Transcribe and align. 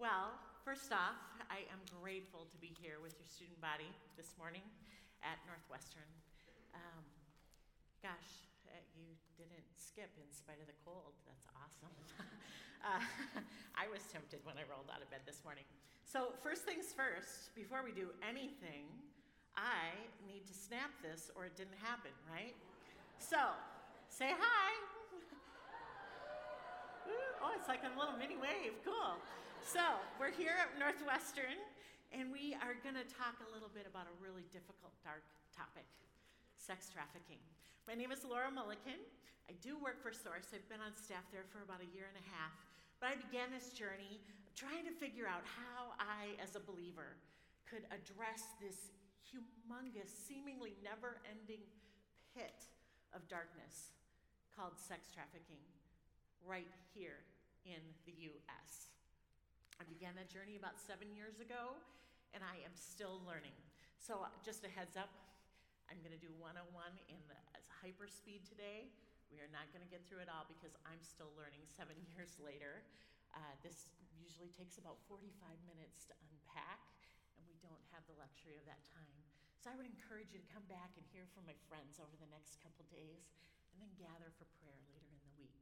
Well, 0.00 0.32
first 0.64 0.96
off, 0.96 1.20
I 1.52 1.68
am 1.68 1.76
grateful 2.00 2.48
to 2.48 2.56
be 2.56 2.72
here 2.80 3.04
with 3.04 3.12
your 3.20 3.28
student 3.28 3.60
body 3.60 3.92
this 4.16 4.32
morning 4.40 4.64
at 5.20 5.36
Northwestern. 5.44 6.08
Um, 6.72 7.04
gosh, 8.00 8.48
uh, 8.64 8.80
you 8.96 9.12
didn't 9.36 9.68
skip 9.76 10.08
in 10.16 10.24
spite 10.32 10.56
of 10.56 10.72
the 10.72 10.78
cold. 10.88 11.12
That's 11.28 11.44
awesome. 11.52 11.92
uh, 12.88 13.04
I 13.76 13.92
was 13.92 14.00
tempted 14.08 14.40
when 14.48 14.56
I 14.56 14.64
rolled 14.72 14.88
out 14.88 15.04
of 15.04 15.12
bed 15.12 15.20
this 15.28 15.44
morning. 15.44 15.68
So, 16.08 16.32
first 16.40 16.64
things 16.64 16.96
first, 16.96 17.52
before 17.52 17.84
we 17.84 17.92
do 17.92 18.08
anything, 18.24 18.88
I 19.52 19.92
need 20.24 20.48
to 20.48 20.56
snap 20.56 20.96
this 21.04 21.28
or 21.36 21.52
it 21.52 21.60
didn't 21.60 21.76
happen, 21.76 22.16
right? 22.24 22.56
So, 23.20 23.52
say 24.08 24.32
hi. 24.32 24.70
oh, 27.44 27.52
it's 27.52 27.68
like 27.68 27.84
a 27.84 27.92
little 28.00 28.16
mini 28.16 28.40
wave. 28.40 28.80
Cool. 28.80 29.20
So, 29.60 29.84
we're 30.16 30.32
here 30.32 30.56
at 30.56 30.72
Northwestern, 30.80 31.60
and 32.16 32.32
we 32.32 32.56
are 32.64 32.72
going 32.80 32.96
to 32.96 33.04
talk 33.04 33.36
a 33.44 33.48
little 33.52 33.68
bit 33.68 33.84
about 33.84 34.08
a 34.08 34.14
really 34.16 34.48
difficult, 34.48 34.96
dark 35.04 35.20
topic 35.52 35.84
sex 36.56 36.88
trafficking. 36.88 37.38
My 37.84 37.92
name 37.92 38.08
is 38.08 38.24
Laura 38.24 38.48
Mulliken. 38.48 38.96
I 39.52 39.54
do 39.60 39.76
work 39.76 40.00
for 40.00 40.16
Source. 40.16 40.48
I've 40.56 40.64
been 40.72 40.80
on 40.80 40.96
staff 40.96 41.28
there 41.28 41.44
for 41.52 41.60
about 41.60 41.84
a 41.84 41.90
year 41.92 42.08
and 42.08 42.16
a 42.16 42.26
half. 42.32 42.56
But 43.04 43.12
I 43.12 43.20
began 43.20 43.52
this 43.52 43.76
journey 43.76 44.24
trying 44.56 44.88
to 44.88 44.94
figure 44.96 45.28
out 45.28 45.44
how 45.44 45.92
I, 46.00 46.40
as 46.40 46.56
a 46.56 46.62
believer, 46.64 47.20
could 47.68 47.84
address 47.92 48.56
this 48.64 48.96
humongous, 49.28 50.08
seemingly 50.08 50.72
never 50.80 51.20
ending 51.28 51.62
pit 52.32 52.64
of 53.12 53.28
darkness 53.28 53.92
called 54.56 54.80
sex 54.80 55.12
trafficking 55.12 55.60
right 56.48 56.68
here 56.96 57.28
in 57.68 57.80
the 58.08 58.16
US. 58.32 58.90
I 59.80 59.88
began 59.88 60.12
that 60.20 60.28
journey 60.28 60.60
about 60.60 60.76
seven 60.76 61.08
years 61.16 61.40
ago, 61.40 61.72
and 62.36 62.44
I 62.44 62.60
am 62.68 62.76
still 62.76 63.24
learning. 63.24 63.56
So, 63.96 64.28
just 64.44 64.60
a 64.60 64.68
heads 64.68 65.00
up, 65.00 65.08
I'm 65.88 65.96
going 66.04 66.12
to 66.12 66.20
do 66.20 66.28
101 66.36 66.68
in 67.08 67.16
the, 67.32 67.40
hyper 67.80 68.04
speed 68.12 68.44
today. 68.44 68.92
We 69.32 69.40
are 69.40 69.48
not 69.48 69.64
going 69.72 69.80
to 69.80 69.88
get 69.88 70.04
through 70.04 70.20
it 70.20 70.28
all 70.28 70.44
because 70.44 70.76
I'm 70.84 71.00
still 71.00 71.32
learning 71.32 71.64
seven 71.64 71.96
years 72.12 72.36
later. 72.36 72.84
Uh, 73.32 73.56
this 73.64 73.88
usually 74.20 74.52
takes 74.52 74.76
about 74.76 75.00
45 75.08 75.32
minutes 75.64 76.04
to 76.12 76.14
unpack, 76.28 76.84
and 77.40 77.42
we 77.48 77.56
don't 77.64 77.80
have 77.96 78.04
the 78.04 78.12
luxury 78.20 78.60
of 78.60 78.68
that 78.68 78.84
time. 78.84 79.16
So 79.64 79.72
I 79.72 79.80
would 79.80 79.88
encourage 79.88 80.36
you 80.36 80.44
to 80.44 80.48
come 80.52 80.68
back 80.68 80.92
and 81.00 81.08
hear 81.08 81.24
from 81.32 81.48
my 81.48 81.56
friends 81.72 81.96
over 81.96 82.12
the 82.20 82.28
next 82.28 82.60
couple 82.60 82.84
days, 82.92 83.32
and 83.72 83.80
then 83.80 83.88
gather 83.96 84.28
for 84.36 84.44
prayer 84.60 84.76
later 84.92 85.08
in 85.08 85.20
the 85.24 85.32
week. 85.40 85.56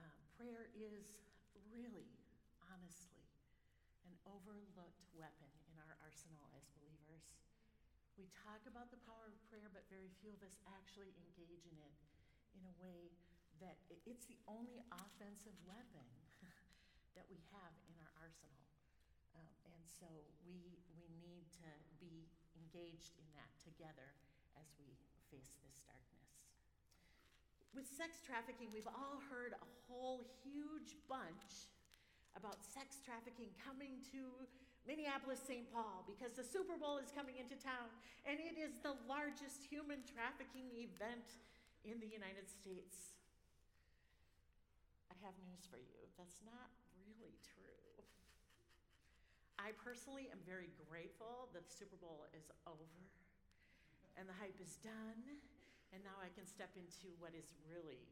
Um, 0.00 0.16
prayer 0.40 0.72
is 0.72 1.20
really, 1.68 2.08
overlooked 4.26 5.04
weapon 5.14 5.52
in 5.70 5.74
our 5.82 5.96
arsenal 6.02 6.46
as 6.54 6.66
believers. 6.78 7.24
We 8.20 8.28
talk 8.44 8.62
about 8.68 8.92
the 8.92 9.00
power 9.08 9.32
of 9.32 9.36
prayer, 9.48 9.72
but 9.72 9.88
very 9.88 10.12
few 10.20 10.32
of 10.36 10.42
us 10.44 10.58
actually 10.68 11.16
engage 11.16 11.64
in 11.64 11.76
it 11.80 11.96
in 12.54 12.62
a 12.68 12.74
way 12.78 13.08
that 13.64 13.78
it's 14.04 14.26
the 14.26 14.38
only 14.50 14.82
offensive 14.90 15.54
weapon 15.64 16.06
that 17.16 17.24
we 17.30 17.40
have 17.54 17.72
in 17.88 17.94
our 18.02 18.12
arsenal. 18.20 18.66
Um, 19.38 19.48
and 19.70 19.82
so 19.86 20.06
we, 20.44 20.76
we 20.98 21.06
need 21.22 21.46
to 21.62 21.70
be 22.02 22.26
engaged 22.58 23.16
in 23.16 23.28
that 23.38 23.50
together 23.62 24.12
as 24.58 24.68
we 24.76 24.92
face 25.30 25.56
this 25.64 25.86
darkness. 25.86 26.30
With 27.72 27.88
sex 27.88 28.20
trafficking, 28.20 28.68
we've 28.74 28.90
all 28.90 29.22
heard 29.32 29.56
a 29.56 29.70
whole 29.88 30.28
huge 30.44 30.98
bunch 31.08 31.72
about 32.36 32.64
sex 32.64 32.98
trafficking 33.04 33.52
coming 33.60 34.00
to 34.12 34.32
Minneapolis, 34.82 35.38
St. 35.38 35.62
Paul, 35.70 36.02
because 36.10 36.34
the 36.34 36.42
Super 36.42 36.74
Bowl 36.74 36.98
is 36.98 37.14
coming 37.14 37.38
into 37.38 37.54
town, 37.54 37.86
and 38.26 38.42
it 38.42 38.58
is 38.58 38.82
the 38.82 38.98
largest 39.06 39.62
human 39.62 40.02
trafficking 40.02 40.66
event 40.74 41.38
in 41.86 42.02
the 42.02 42.10
United 42.10 42.50
States. 42.50 43.14
I 45.06 45.14
have 45.22 45.38
news 45.46 45.62
for 45.70 45.78
you. 45.78 46.02
That's 46.18 46.42
not 46.42 46.74
really 46.98 47.38
true. 47.46 48.02
I 49.54 49.70
personally 49.78 50.26
am 50.34 50.42
very 50.42 50.74
grateful 50.90 51.46
that 51.54 51.62
the 51.62 51.74
Super 51.74 51.94
Bowl 52.02 52.26
is 52.34 52.50
over 52.66 53.06
and 54.18 54.26
the 54.26 54.34
hype 54.34 54.58
is 54.58 54.82
done, 54.82 55.22
and 55.94 56.02
now 56.02 56.18
I 56.18 56.28
can 56.34 56.42
step 56.42 56.74
into 56.74 57.14
what 57.22 57.38
is 57.38 57.54
really 57.70 58.02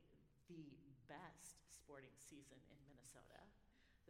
the 0.46 0.70
best 1.10 1.66
sporting 1.66 2.14
season 2.14 2.62
in 2.70 2.78
Minnesota 2.86 3.42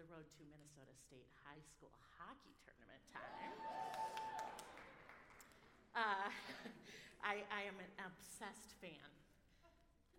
the 0.01 0.09
road 0.17 0.25
to 0.33 0.41
Minnesota 0.49 0.97
State 0.97 1.29
High 1.45 1.61
School 1.61 1.93
hockey 2.17 2.57
tournament 2.65 3.05
time. 3.13 3.53
Uh, 5.93 6.33
I, 7.21 7.45
I, 7.53 7.69
am 7.69 7.77
an 7.77 7.93
obsessed 8.01 8.81
fan. 8.81 9.13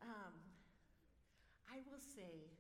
Um, 0.06 0.38
I 1.66 1.82
will 1.90 1.98
say 1.98 2.54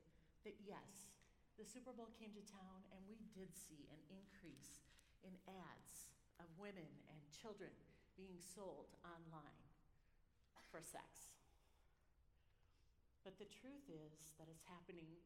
that 0.49 0.57
yes, 0.65 1.13
the 1.61 1.65
Super 1.69 1.93
Bowl 1.93 2.09
came 2.17 2.33
to 2.33 2.41
town 2.49 2.81
and 2.89 3.05
we 3.05 3.21
did 3.37 3.53
see 3.53 3.85
an 3.93 4.01
increase 4.09 4.81
in 5.21 5.37
ads 5.45 6.09
of 6.41 6.49
women 6.57 6.89
and 7.05 7.21
children 7.29 7.69
being 8.17 8.41
sold 8.41 8.89
online 9.05 9.69
for 10.73 10.81
sex. 10.81 11.37
But 13.21 13.37
the 13.37 13.45
truth 13.61 13.85
is 13.93 14.33
that 14.41 14.49
it's 14.49 14.65
happening 14.65 15.21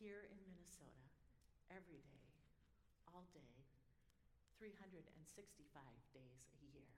here 0.00 0.24
in 0.32 0.40
Minnesota 0.48 1.04
day, 3.32 3.54
365 4.60 5.00
days 6.12 6.42
a 6.60 6.64
year. 6.74 6.90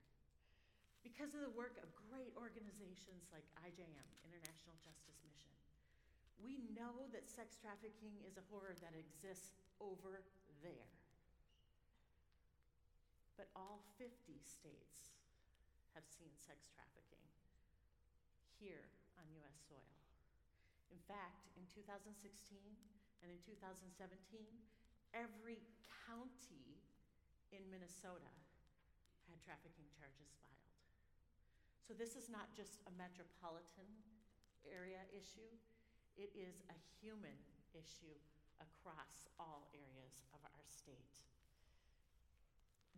Because 1.05 1.31
of 1.31 1.41
the 1.45 1.53
work 1.55 1.79
of 1.79 1.87
great 2.09 2.35
organizations 2.35 3.31
like 3.31 3.47
IJM, 3.63 4.07
International 4.27 4.75
Justice 4.83 5.19
Mission, 5.23 5.55
we 6.43 6.59
know 6.75 7.07
that 7.15 7.31
sex 7.31 7.55
trafficking 7.57 8.13
is 8.27 8.35
a 8.35 8.45
horror 8.51 8.75
that 8.83 8.93
exists 8.93 9.55
over 9.79 10.21
there. 10.59 10.91
But 13.39 13.47
all 13.55 13.85
50 13.95 14.11
states 14.43 15.15
have 15.93 16.05
seen 16.05 16.33
sex 16.37 16.67
trafficking 16.73 17.25
here 18.57 18.89
on 19.17 19.25
US 19.41 19.57
soil. 19.69 19.97
In 20.89 21.01
fact, 21.05 21.49
in 21.57 21.65
2016, 21.73 22.09
and 23.23 23.29
in 23.33 23.39
2017, 23.45 23.97
every 25.15 25.63
county 26.07 26.83
in 27.51 27.63
Minnesota 27.71 28.31
had 29.27 29.39
trafficking 29.43 29.87
charges 29.95 30.31
filed. 30.43 30.75
So 31.83 31.95
this 31.95 32.19
is 32.19 32.27
not 32.27 32.51
just 32.51 32.83
a 32.87 32.93
metropolitan 32.99 33.87
area 34.67 35.03
issue, 35.15 35.51
it 36.19 36.33
is 36.35 36.59
a 36.67 36.77
human 36.99 37.37
issue 37.71 38.17
across 38.59 39.29
all 39.39 39.69
areas 39.71 40.19
of 40.33 40.41
our 40.43 40.65
state. 40.67 41.23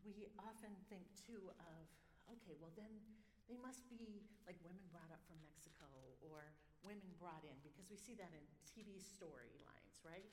We 0.01 0.31
often 0.39 0.71
think 0.87 1.05
too 1.13 1.51
of, 1.59 1.83
okay, 2.31 2.55
well 2.57 2.71
then 2.73 2.89
they 3.51 3.59
must 3.59 3.85
be 3.91 4.23
like 4.47 4.57
women 4.63 4.85
brought 4.89 5.11
up 5.11 5.21
from 5.27 5.37
Mexico 5.43 5.85
or 6.23 6.55
women 6.81 7.11
brought 7.19 7.43
in, 7.43 7.57
because 7.61 7.91
we 7.91 7.99
see 7.99 8.15
that 8.15 8.31
in 8.31 8.45
TV 8.63 9.03
storylines, 9.03 9.99
right? 10.01 10.31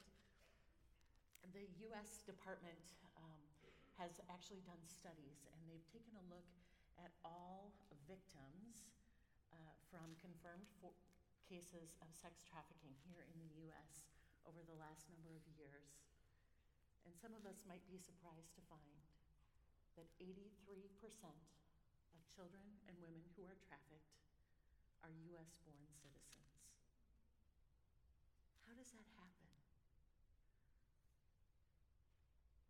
The 1.55 1.67
US 1.91 2.23
Department 2.27 2.97
um, 3.19 3.43
has 3.99 4.19
actually 4.31 4.63
done 4.67 4.83
studies, 4.87 5.47
and 5.53 5.59
they've 5.67 5.87
taken 5.93 6.15
a 6.19 6.27
look 6.33 6.49
at 6.99 7.13
all 7.23 7.75
victims 8.07 8.87
uh, 9.53 9.75
from 9.91 10.15
confirmed 10.23 10.67
cases 11.47 11.95
of 12.03 12.11
sex 12.11 12.43
trafficking 12.43 12.95
here 13.07 13.23
in 13.31 13.37
the 13.39 13.53
US 13.71 14.03
over 14.47 14.63
the 14.67 14.79
last 14.79 15.07
number 15.11 15.35
of 15.35 15.43
years. 15.55 15.95
And 17.07 17.15
some 17.15 17.35
of 17.39 17.47
us 17.47 17.63
might 17.67 17.87
be 17.87 17.99
surprised 17.99 18.51
to 18.59 18.63
find 18.67 18.99
that 19.95 20.11
83% 20.19 20.43
of 22.15 22.21
children 22.35 22.67
and 22.91 22.99
women 22.99 23.23
who 23.39 23.47
are 23.47 23.59
trafficked 23.63 24.19
are 25.07 25.15
US 25.39 25.63
born 25.63 25.87
citizens. 25.95 26.67
How 28.67 28.75
does 28.75 28.91
that 28.91 29.07
happen? 29.15 29.47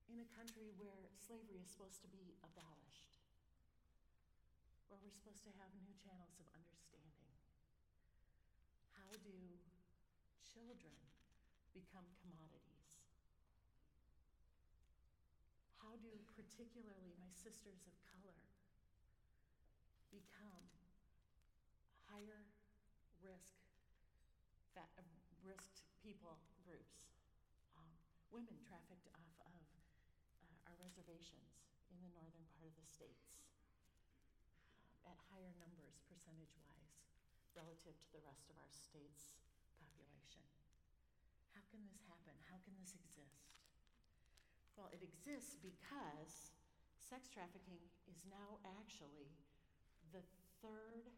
In 0.06 0.15
a 0.15 0.15
country 0.32 0.72
where 0.80 1.10
slavery 1.14 1.60
is 1.60 1.68
supposed 1.70 2.00
to 2.02 2.10
be 2.10 2.34
abolished, 2.42 3.18
where 4.88 4.98
we're 5.02 5.14
supposed 5.14 5.44
to 5.46 5.52
have 5.60 5.70
new 5.82 5.92
channels 5.98 6.38
of 6.38 6.46
understanding, 6.54 7.30
how 8.94 9.10
do 9.22 9.36
children 10.42 10.96
become 11.74 12.06
commodities? 12.22 12.86
How 15.82 15.94
do 16.00 16.10
particularly 16.34 17.14
my 17.20 17.30
sisters 17.34 17.84
of 17.86 17.94
color 18.08 18.40
become 20.08 20.66
higher 22.08 22.42
risk, 23.20 23.58
uh, 24.78 24.86
risked 25.42 25.84
people 26.06 26.38
groups. 26.62 27.10
Um, 27.74 27.90
women 28.30 28.56
trafficked 28.62 29.10
of 29.10 29.25
organizations 31.16 31.64
in 31.88 31.96
the 32.04 32.12
northern 32.12 32.44
part 32.52 32.68
of 32.68 32.76
the 32.76 32.84
states 32.84 33.40
um, 33.72 33.88
at 35.08 35.16
higher 35.32 35.48
numbers 35.56 36.04
percentage 36.12 36.52
wise 36.60 37.08
relative 37.56 37.96
to 38.04 38.08
the 38.12 38.20
rest 38.20 38.52
of 38.52 38.56
our 38.60 38.68
state's 38.68 39.32
population. 39.80 40.44
How 41.56 41.64
can 41.72 41.80
this 41.88 42.04
happen? 42.04 42.36
How 42.52 42.60
can 42.68 42.76
this 42.76 42.92
exist? 42.92 43.48
Well, 44.76 44.92
it 44.92 45.00
exists 45.00 45.56
because 45.56 46.52
sex 47.00 47.32
trafficking 47.32 47.80
is 48.04 48.28
now 48.28 48.60
actually 48.76 49.32
the 50.12 50.20
third 50.60 51.08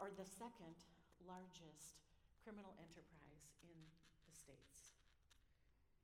or 0.00 0.08
the 0.08 0.24
second 0.24 0.88
largest 1.20 2.00
criminal 2.40 2.72
enterprise 2.80 3.52
in 3.60 3.76
the 4.24 4.32
states. 4.32 4.96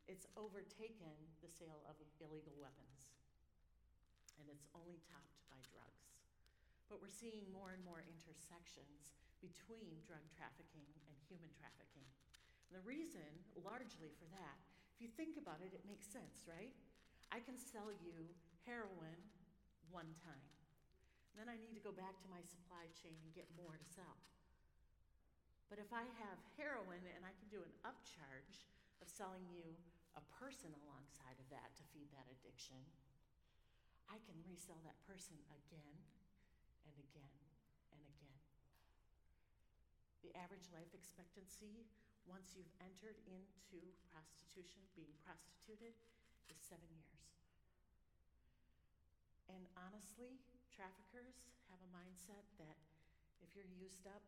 It's 0.04 0.28
overtaken 0.36 1.16
the 1.40 1.48
sale 1.48 1.80
of 1.88 1.96
illegal 2.20 2.52
weapons, 2.60 3.19
and 4.40 4.48
it's 4.48 4.66
only 4.72 4.98
topped 5.04 5.36
by 5.52 5.60
drugs. 5.68 6.16
But 6.88 6.98
we're 6.98 7.12
seeing 7.12 7.46
more 7.52 7.76
and 7.76 7.84
more 7.84 8.02
intersections 8.02 9.12
between 9.38 10.00
drug 10.02 10.24
trafficking 10.32 10.88
and 11.06 11.14
human 11.28 11.52
trafficking. 11.54 12.08
And 12.68 12.74
the 12.74 12.84
reason, 12.88 13.28
largely 13.60 14.10
for 14.16 14.26
that, 14.32 14.58
if 14.96 14.98
you 14.98 15.08
think 15.12 15.36
about 15.36 15.62
it, 15.62 15.76
it 15.76 15.84
makes 15.86 16.08
sense, 16.08 16.44
right? 16.48 16.74
I 17.30 17.38
can 17.38 17.56
sell 17.56 17.94
you 17.94 18.26
heroin 18.66 19.20
one 19.92 20.10
time. 20.18 20.50
Then 21.38 21.46
I 21.46 21.56
need 21.56 21.78
to 21.78 21.84
go 21.84 21.94
back 21.94 22.18
to 22.20 22.28
my 22.28 22.42
supply 22.42 22.90
chain 22.92 23.16
and 23.22 23.30
get 23.32 23.46
more 23.54 23.78
to 23.78 23.86
sell. 23.86 24.18
But 25.70 25.78
if 25.78 25.94
I 25.94 26.02
have 26.02 26.38
heroin 26.58 27.06
and 27.06 27.22
I 27.22 27.30
can 27.38 27.46
do 27.46 27.62
an 27.62 27.70
upcharge 27.86 28.66
of 28.98 29.06
selling 29.06 29.46
you 29.46 29.62
a 30.18 30.24
person 30.34 30.74
alongside 30.82 31.38
of 31.38 31.46
that 31.54 31.70
to 31.78 31.86
feed 31.94 32.10
that 32.10 32.26
addiction, 32.26 32.82
I 34.10 34.18
can 34.26 34.34
resell 34.42 34.82
that 34.82 34.98
person 35.06 35.38
again 35.54 35.96
and 36.82 36.94
again 36.98 37.38
and 37.94 38.02
again. 38.02 38.38
The 40.26 40.34
average 40.34 40.66
life 40.74 40.90
expectancy, 40.90 41.86
once 42.26 42.58
you've 42.58 42.74
entered 42.82 43.22
into 43.30 43.78
prostitution, 44.10 44.82
being 44.98 45.14
prostituted, 45.22 45.94
is 46.50 46.58
seven 46.58 46.90
years. 46.90 47.22
And 49.46 49.62
honestly, 49.78 50.42
traffickers 50.74 51.46
have 51.70 51.78
a 51.78 51.90
mindset 51.94 52.42
that 52.58 52.78
if 53.42 53.54
you're 53.54 53.70
used 53.78 54.10
up, 54.10 54.26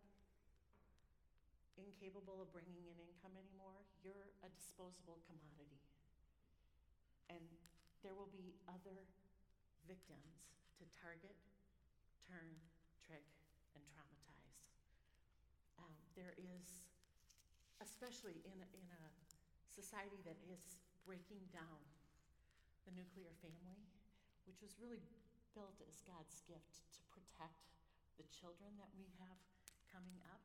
incapable 1.74 2.38
of 2.38 2.54
bringing 2.54 2.86
in 2.86 2.96
income 3.02 3.34
anymore, 3.34 3.82
you're 4.06 4.30
a 4.46 4.48
disposable 4.54 5.18
commodity. 5.26 5.82
And 7.26 7.42
there 8.06 8.14
will 8.14 8.30
be 8.30 8.54
other 8.70 9.06
victims 9.86 10.48
to 10.78 10.84
target, 10.98 11.34
turn, 12.28 12.54
trick, 13.04 13.26
and 13.74 13.82
traumatize. 13.90 14.56
Um, 15.78 15.92
there 16.14 16.34
is, 16.38 16.82
especially 17.82 18.42
in 18.46 18.56
a, 18.62 18.68
in 18.74 18.86
a 18.90 19.04
society 19.68 20.20
that 20.28 20.38
is 20.46 20.78
breaking 21.02 21.42
down 21.50 21.82
the 22.86 22.92
nuclear 22.94 23.32
family, 23.42 23.80
which 24.46 24.58
was 24.62 24.74
really 24.78 25.02
built 25.54 25.78
as 25.86 26.02
God's 26.08 26.42
gift 26.48 26.82
to 26.96 27.00
protect 27.12 27.62
the 28.18 28.26
children 28.32 28.74
that 28.78 28.90
we 28.96 29.06
have 29.22 29.38
coming 29.90 30.18
up. 30.32 30.42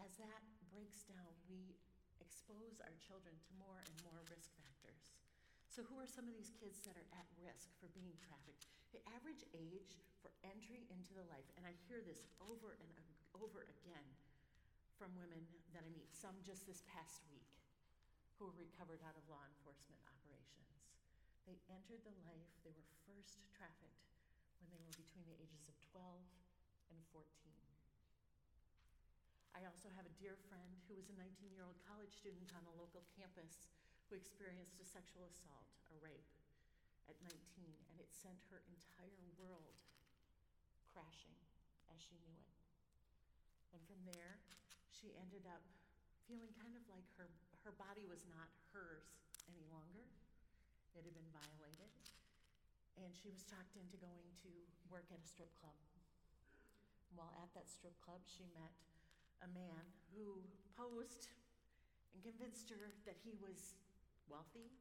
As 0.00 0.18
that 0.18 0.42
breaks 0.72 1.06
down, 1.06 1.30
we 1.46 1.78
expose 2.18 2.82
our 2.82 2.96
children 2.98 3.34
to 3.38 3.50
more 3.58 3.78
and 3.82 3.94
more 4.02 4.22
risk 4.30 4.50
factors. 4.58 5.21
So, 5.72 5.80
who 5.88 5.96
are 6.04 6.04
some 6.04 6.28
of 6.28 6.36
these 6.36 6.52
kids 6.60 6.84
that 6.84 7.00
are 7.00 7.10
at 7.16 7.24
risk 7.40 7.72
for 7.80 7.88
being 7.96 8.12
trafficked? 8.20 8.68
The 8.92 9.00
average 9.08 9.40
age 9.56 9.96
for 10.20 10.28
entry 10.44 10.84
into 10.92 11.16
the 11.16 11.24
life, 11.32 11.48
and 11.56 11.64
I 11.64 11.72
hear 11.88 12.04
this 12.04 12.28
over 12.44 12.76
and 12.76 12.92
over 13.32 13.64
again 13.64 14.04
from 15.00 15.16
women 15.16 15.40
that 15.72 15.80
I 15.80 15.88
meet, 15.96 16.12
some 16.12 16.36
just 16.44 16.68
this 16.68 16.84
past 16.92 17.24
week, 17.32 17.48
who 18.36 18.52
were 18.52 18.60
recovered 18.60 19.00
out 19.00 19.16
of 19.16 19.24
law 19.32 19.40
enforcement 19.48 19.96
operations. 20.12 20.76
They 21.48 21.56
entered 21.72 22.04
the 22.04 22.20
life, 22.28 22.52
they 22.68 22.76
were 22.76 22.92
first 23.08 23.40
trafficked 23.56 24.12
when 24.60 24.68
they 24.68 24.84
were 24.84 24.92
between 25.00 25.24
the 25.24 25.40
ages 25.40 25.72
of 25.72 25.76
12 25.88 26.20
and 26.92 27.00
14. 27.16 27.24
I 29.56 29.64
also 29.64 29.88
have 29.96 30.04
a 30.04 30.18
dear 30.20 30.36
friend 30.52 30.84
who 30.84 31.00
was 31.00 31.08
a 31.08 31.16
19 31.16 31.48
year 31.48 31.64
old 31.64 31.80
college 31.88 32.12
student 32.12 32.52
on 32.52 32.68
a 32.68 32.76
local 32.76 33.08
campus 33.16 33.72
who 34.12 34.20
experienced 34.20 34.76
a 34.76 34.84
sexual 34.84 35.24
assault, 35.24 35.72
a 35.88 35.96
rape, 36.04 36.28
at 37.08 37.16
19, 37.24 37.32
and 37.64 37.96
it 37.96 38.12
sent 38.12 38.36
her 38.52 38.60
entire 38.68 39.24
world 39.40 39.80
crashing 40.92 41.32
as 41.88 41.96
she 41.96 42.20
knew 42.20 42.36
it. 42.36 42.52
And 43.72 43.80
from 43.88 44.04
there, 44.04 44.36
she 44.92 45.16
ended 45.16 45.48
up 45.48 45.64
feeling 46.28 46.52
kind 46.60 46.76
of 46.76 46.84
like 46.92 47.08
her, 47.16 47.32
her 47.64 47.72
body 47.80 48.04
was 48.04 48.28
not 48.28 48.52
hers 48.76 49.16
any 49.48 49.64
longer. 49.72 50.04
It 50.92 51.08
had 51.08 51.16
been 51.16 51.32
violated. 51.32 51.88
And 53.00 53.16
she 53.16 53.32
was 53.32 53.48
talked 53.48 53.80
into 53.80 53.96
going 53.96 54.28
to 54.44 54.52
work 54.92 55.08
at 55.08 55.24
a 55.24 55.24
strip 55.24 55.56
club. 55.56 55.80
While 57.16 57.32
at 57.40 57.48
that 57.56 57.72
strip 57.72 57.96
club, 58.04 58.20
she 58.28 58.44
met 58.52 58.76
a 59.40 59.48
man 59.56 59.88
who 60.12 60.44
posed 60.76 61.32
and 62.12 62.20
convinced 62.20 62.68
her 62.68 62.92
that 63.08 63.16
he 63.24 63.32
was 63.40 63.80
wealthy, 64.32 64.72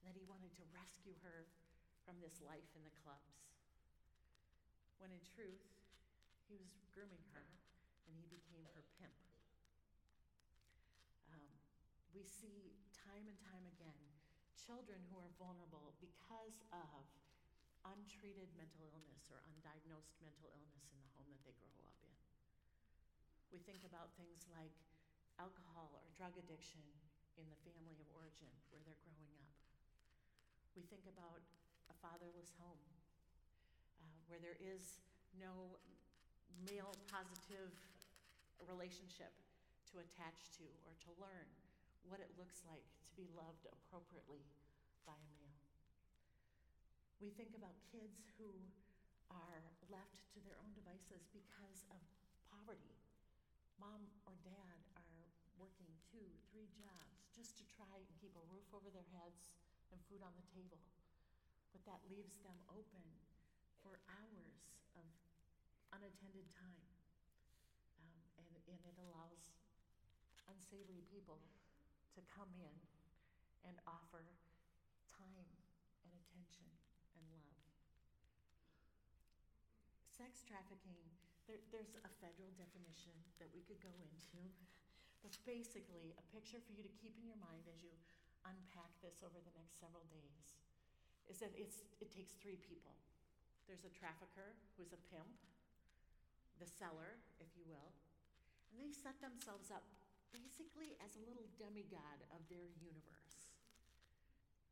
and 0.00 0.08
that 0.08 0.16
he 0.16 0.24
wanted 0.24 0.56
to 0.56 0.64
rescue 0.72 1.12
her 1.20 1.44
from 2.08 2.16
this 2.24 2.40
life 2.40 2.72
in 2.72 2.80
the 2.80 2.96
clubs. 3.04 3.52
When 4.96 5.12
in 5.12 5.20
truth, 5.20 5.60
he 6.48 6.56
was 6.56 6.72
grooming 6.96 7.26
her 7.36 7.44
and 8.08 8.16
he 8.16 8.24
became 8.32 8.64
her 8.72 8.86
pimp. 8.96 9.12
Um, 11.28 11.44
we 12.16 12.24
see 12.24 12.72
time 12.96 13.28
and 13.28 13.36
time 13.44 13.68
again 13.76 14.00
children 14.56 15.04
who 15.12 15.20
are 15.20 15.30
vulnerable 15.36 15.92
because 16.00 16.64
of 16.72 17.04
untreated 17.86 18.50
mental 18.58 18.88
illness 18.90 19.30
or 19.30 19.44
undiagnosed 19.46 20.16
mental 20.18 20.50
illness 20.50 20.90
in 20.90 20.98
the 20.98 21.12
home 21.14 21.30
that 21.46 21.54
they 21.60 21.70
grow 21.76 21.86
up 21.86 22.00
in. 22.02 22.16
We 23.54 23.62
think 23.62 23.86
about 23.86 24.16
things 24.18 24.48
like 24.50 24.74
alcohol 25.38 25.94
or 25.94 26.08
drug 26.16 26.34
addiction 26.40 26.82
in 27.36 27.46
the 27.48 27.60
family 27.64 27.96
of 28.00 28.08
origin 28.16 28.48
where 28.72 28.80
they're 28.84 29.00
growing 29.04 29.32
up. 29.40 29.52
We 30.72 30.84
think 30.88 31.04
about 31.08 31.44
a 31.88 31.94
fatherless 32.00 32.52
home 32.60 32.84
uh, 34.00 34.20
where 34.28 34.40
there 34.40 34.56
is 34.60 35.00
no 35.36 35.80
male 36.64 36.96
positive 37.12 37.72
relationship 38.64 39.32
to 39.92 40.00
attach 40.00 40.48
to 40.56 40.64
or 40.88 40.96
to 41.04 41.10
learn 41.20 41.48
what 42.08 42.22
it 42.22 42.32
looks 42.40 42.64
like 42.64 42.86
to 43.04 43.12
be 43.18 43.28
loved 43.36 43.68
appropriately 43.68 44.40
by 45.04 45.16
a 45.16 45.30
male. 45.36 45.60
We 47.20 47.32
think 47.34 47.52
about 47.56 47.76
kids 47.92 48.28
who 48.40 48.48
are 49.28 49.64
left 49.90 50.22
to 50.36 50.38
their 50.46 50.56
own 50.62 50.72
devices 50.76 51.26
because 51.34 51.84
of 51.90 52.00
poverty. 52.48 52.94
Mom 53.76 54.06
or 54.24 54.38
dad 54.46 54.80
are 54.96 55.20
working 55.58 55.90
two, 56.12 56.24
three 56.52 56.70
jobs 56.72 57.26
just 57.34 57.58
to 57.60 57.64
try 57.76 58.00
and 58.00 58.08
keep 58.16 58.32
a 58.32 58.44
roof 58.48 58.64
over 58.72 58.88
their 58.88 59.06
heads 59.20 59.52
and 59.92 60.00
food 60.08 60.24
on 60.24 60.32
the 60.32 60.46
table. 60.56 60.80
But 61.76 61.84
that 61.84 62.00
leaves 62.08 62.40
them 62.40 62.56
open 62.72 63.04
for 63.84 64.00
hours 64.08 64.56
of 64.96 65.04
unattended 65.92 66.48
time. 66.56 66.88
Um, 68.00 68.16
and, 68.40 68.48
and 68.72 68.80
it 68.88 68.96
allows 68.96 69.52
unsavory 70.48 71.04
people 71.12 71.44
to 72.16 72.24
come 72.32 72.48
in 72.56 72.76
and 73.68 73.76
offer 73.84 74.24
time 75.12 75.52
and 76.00 76.10
attention 76.16 76.70
and 77.12 77.24
love. 77.28 77.60
Sex 80.16 80.40
trafficking, 80.48 80.96
there, 81.44 81.60
there's 81.68 81.92
a 82.00 82.12
federal 82.24 82.56
definition 82.56 83.12
that 83.36 83.52
we 83.52 83.60
could 83.68 83.82
go 83.84 83.92
into. 84.00 84.48
But 85.24 85.36
basically, 85.44 86.14
a 86.16 86.24
picture 86.32 86.60
for 86.62 86.72
you 86.72 86.84
to 86.84 86.92
keep 86.98 87.16
in 87.18 87.26
your 87.26 87.38
mind 87.40 87.66
as 87.68 87.80
you 87.82 87.92
unpack 88.46 88.92
this 89.02 89.22
over 89.26 89.38
the 89.42 89.54
next 89.58 89.78
several 89.82 90.06
days 90.08 90.56
is 91.26 91.42
that 91.42 91.50
it's, 91.58 91.82
it 91.98 92.14
takes 92.14 92.38
three 92.38 92.58
people. 92.62 92.94
There's 93.66 93.82
a 93.82 93.90
trafficker 93.90 94.54
who's 94.78 94.94
a 94.94 95.00
pimp, 95.10 95.34
the 96.62 96.70
seller, 96.70 97.18
if 97.42 97.50
you 97.58 97.66
will, 97.66 97.90
and 98.70 98.78
they 98.78 98.94
set 98.94 99.18
themselves 99.18 99.74
up 99.74 99.82
basically 100.30 100.94
as 101.02 101.18
a 101.18 101.24
little 101.26 101.46
demigod 101.58 102.22
of 102.30 102.44
their 102.46 102.70
universe. 102.78 103.50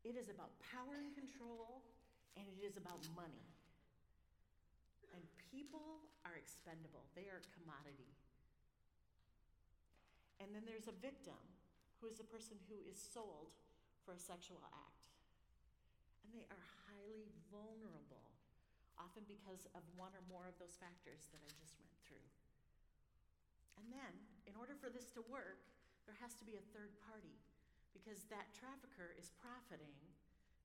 It 0.04 0.14
is 0.14 0.28
about 0.28 0.54
power 0.60 1.00
and 1.00 1.10
control, 1.16 1.82
and 2.36 2.44
it 2.44 2.60
is 2.60 2.76
about 2.76 3.00
money. 3.16 3.48
And 5.16 5.24
people 5.50 6.04
are 6.28 6.36
expendable, 6.36 7.08
they 7.16 7.26
are 7.32 7.40
commodity. 7.56 8.12
And 10.44 10.52
then 10.52 10.68
there's 10.68 10.92
a 10.92 11.00
victim 11.00 11.40
who 12.04 12.12
is 12.12 12.20
a 12.20 12.28
person 12.28 12.60
who 12.68 12.76
is 12.84 13.00
sold 13.00 13.56
for 14.04 14.12
a 14.12 14.20
sexual 14.20 14.60
act. 14.68 15.08
And 16.20 16.36
they 16.36 16.44
are 16.52 16.64
highly 16.84 17.24
vulnerable, 17.48 18.28
often 19.00 19.24
because 19.24 19.64
of 19.72 19.80
one 19.96 20.12
or 20.12 20.20
more 20.28 20.44
of 20.44 20.60
those 20.60 20.76
factors 20.76 21.32
that 21.32 21.40
I 21.40 21.48
just 21.56 21.80
went 21.80 21.96
through. 22.04 22.28
And 23.80 23.88
then, 23.88 24.12
in 24.44 24.52
order 24.60 24.76
for 24.76 24.92
this 24.92 25.08
to 25.16 25.24
work, 25.32 25.64
there 26.04 26.20
has 26.20 26.36
to 26.36 26.44
be 26.44 26.60
a 26.60 26.68
third 26.76 26.92
party 27.08 27.40
because 27.96 28.28
that 28.28 28.52
trafficker 28.52 29.16
is 29.16 29.32
profiting 29.40 29.96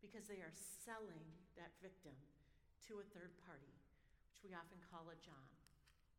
because 0.03 0.27
they 0.27 0.43
are 0.43 0.51
selling 0.51 1.23
that 1.55 1.71
victim 1.79 2.15
to 2.91 2.99
a 2.99 3.09
third 3.15 3.31
party, 3.47 3.71
which 4.27 4.43
we 4.43 4.51
often 4.51 4.83
call 4.91 5.07
a 5.07 5.15
John 5.23 5.47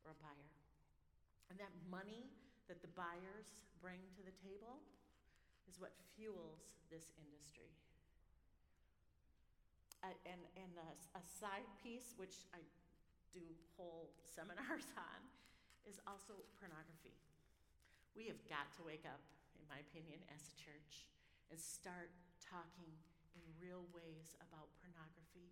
or 0.08 0.16
a 0.16 0.20
buyer. 0.24 0.52
And 1.52 1.60
that 1.60 1.72
money 1.92 2.32
that 2.70 2.78
the 2.86 2.94
buyers 2.94 3.50
bring 3.82 3.98
to 4.14 4.22
the 4.22 4.30
table 4.38 4.78
is 5.66 5.82
what 5.82 5.90
fuels 6.14 6.78
this 6.86 7.10
industry. 7.18 7.66
And 10.06 10.40
and 10.54 10.72
a, 10.78 10.90
a 11.18 11.24
side 11.26 11.66
piece, 11.82 12.14
which 12.14 12.46
I 12.54 12.62
do 13.34 13.42
whole 13.74 14.14
seminars 14.22 14.86
on, 15.10 15.20
is 15.84 15.98
also 16.06 16.38
pornography. 16.62 17.18
We 18.14 18.30
have 18.30 18.38
got 18.46 18.70
to 18.78 18.86
wake 18.86 19.04
up, 19.04 19.20
in 19.58 19.66
my 19.66 19.82
opinion, 19.82 20.22
as 20.30 20.40
a 20.40 20.54
church 20.54 21.10
and 21.50 21.58
start 21.58 22.14
talking 22.38 22.94
in 23.34 23.42
real 23.58 23.82
ways 23.90 24.38
about 24.40 24.70
pornography 24.78 25.50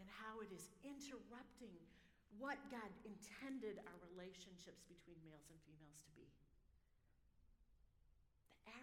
and 0.00 0.08
how 0.08 0.40
it 0.40 0.50
is 0.52 0.72
interrupting 0.84 1.72
what 2.36 2.60
God 2.68 2.90
intended 3.04 3.80
our 3.88 3.98
relationships 4.12 4.84
between 4.84 5.16
males 5.24 5.48
and 5.48 5.56
females 5.64 6.00
to 6.04 6.10
be. 6.12 6.28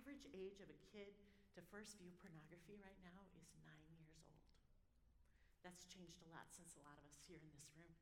Average 0.04 0.28
age 0.36 0.60
of 0.60 0.68
a 0.68 0.84
kid 0.92 1.16
to 1.56 1.64
first 1.72 1.96
view 1.96 2.12
pornography 2.20 2.76
right 2.84 3.00
now 3.08 3.24
is 3.40 3.48
nine 3.64 3.88
years 3.88 4.12
old. 4.20 4.44
That's 5.64 5.88
changed 5.88 6.20
a 6.20 6.30
lot 6.36 6.52
since 6.52 6.76
a 6.76 6.84
lot 6.84 7.00
of 7.00 7.08
us 7.08 7.24
here 7.24 7.40
in 7.40 7.48
this 7.56 7.72
room. 7.72 7.96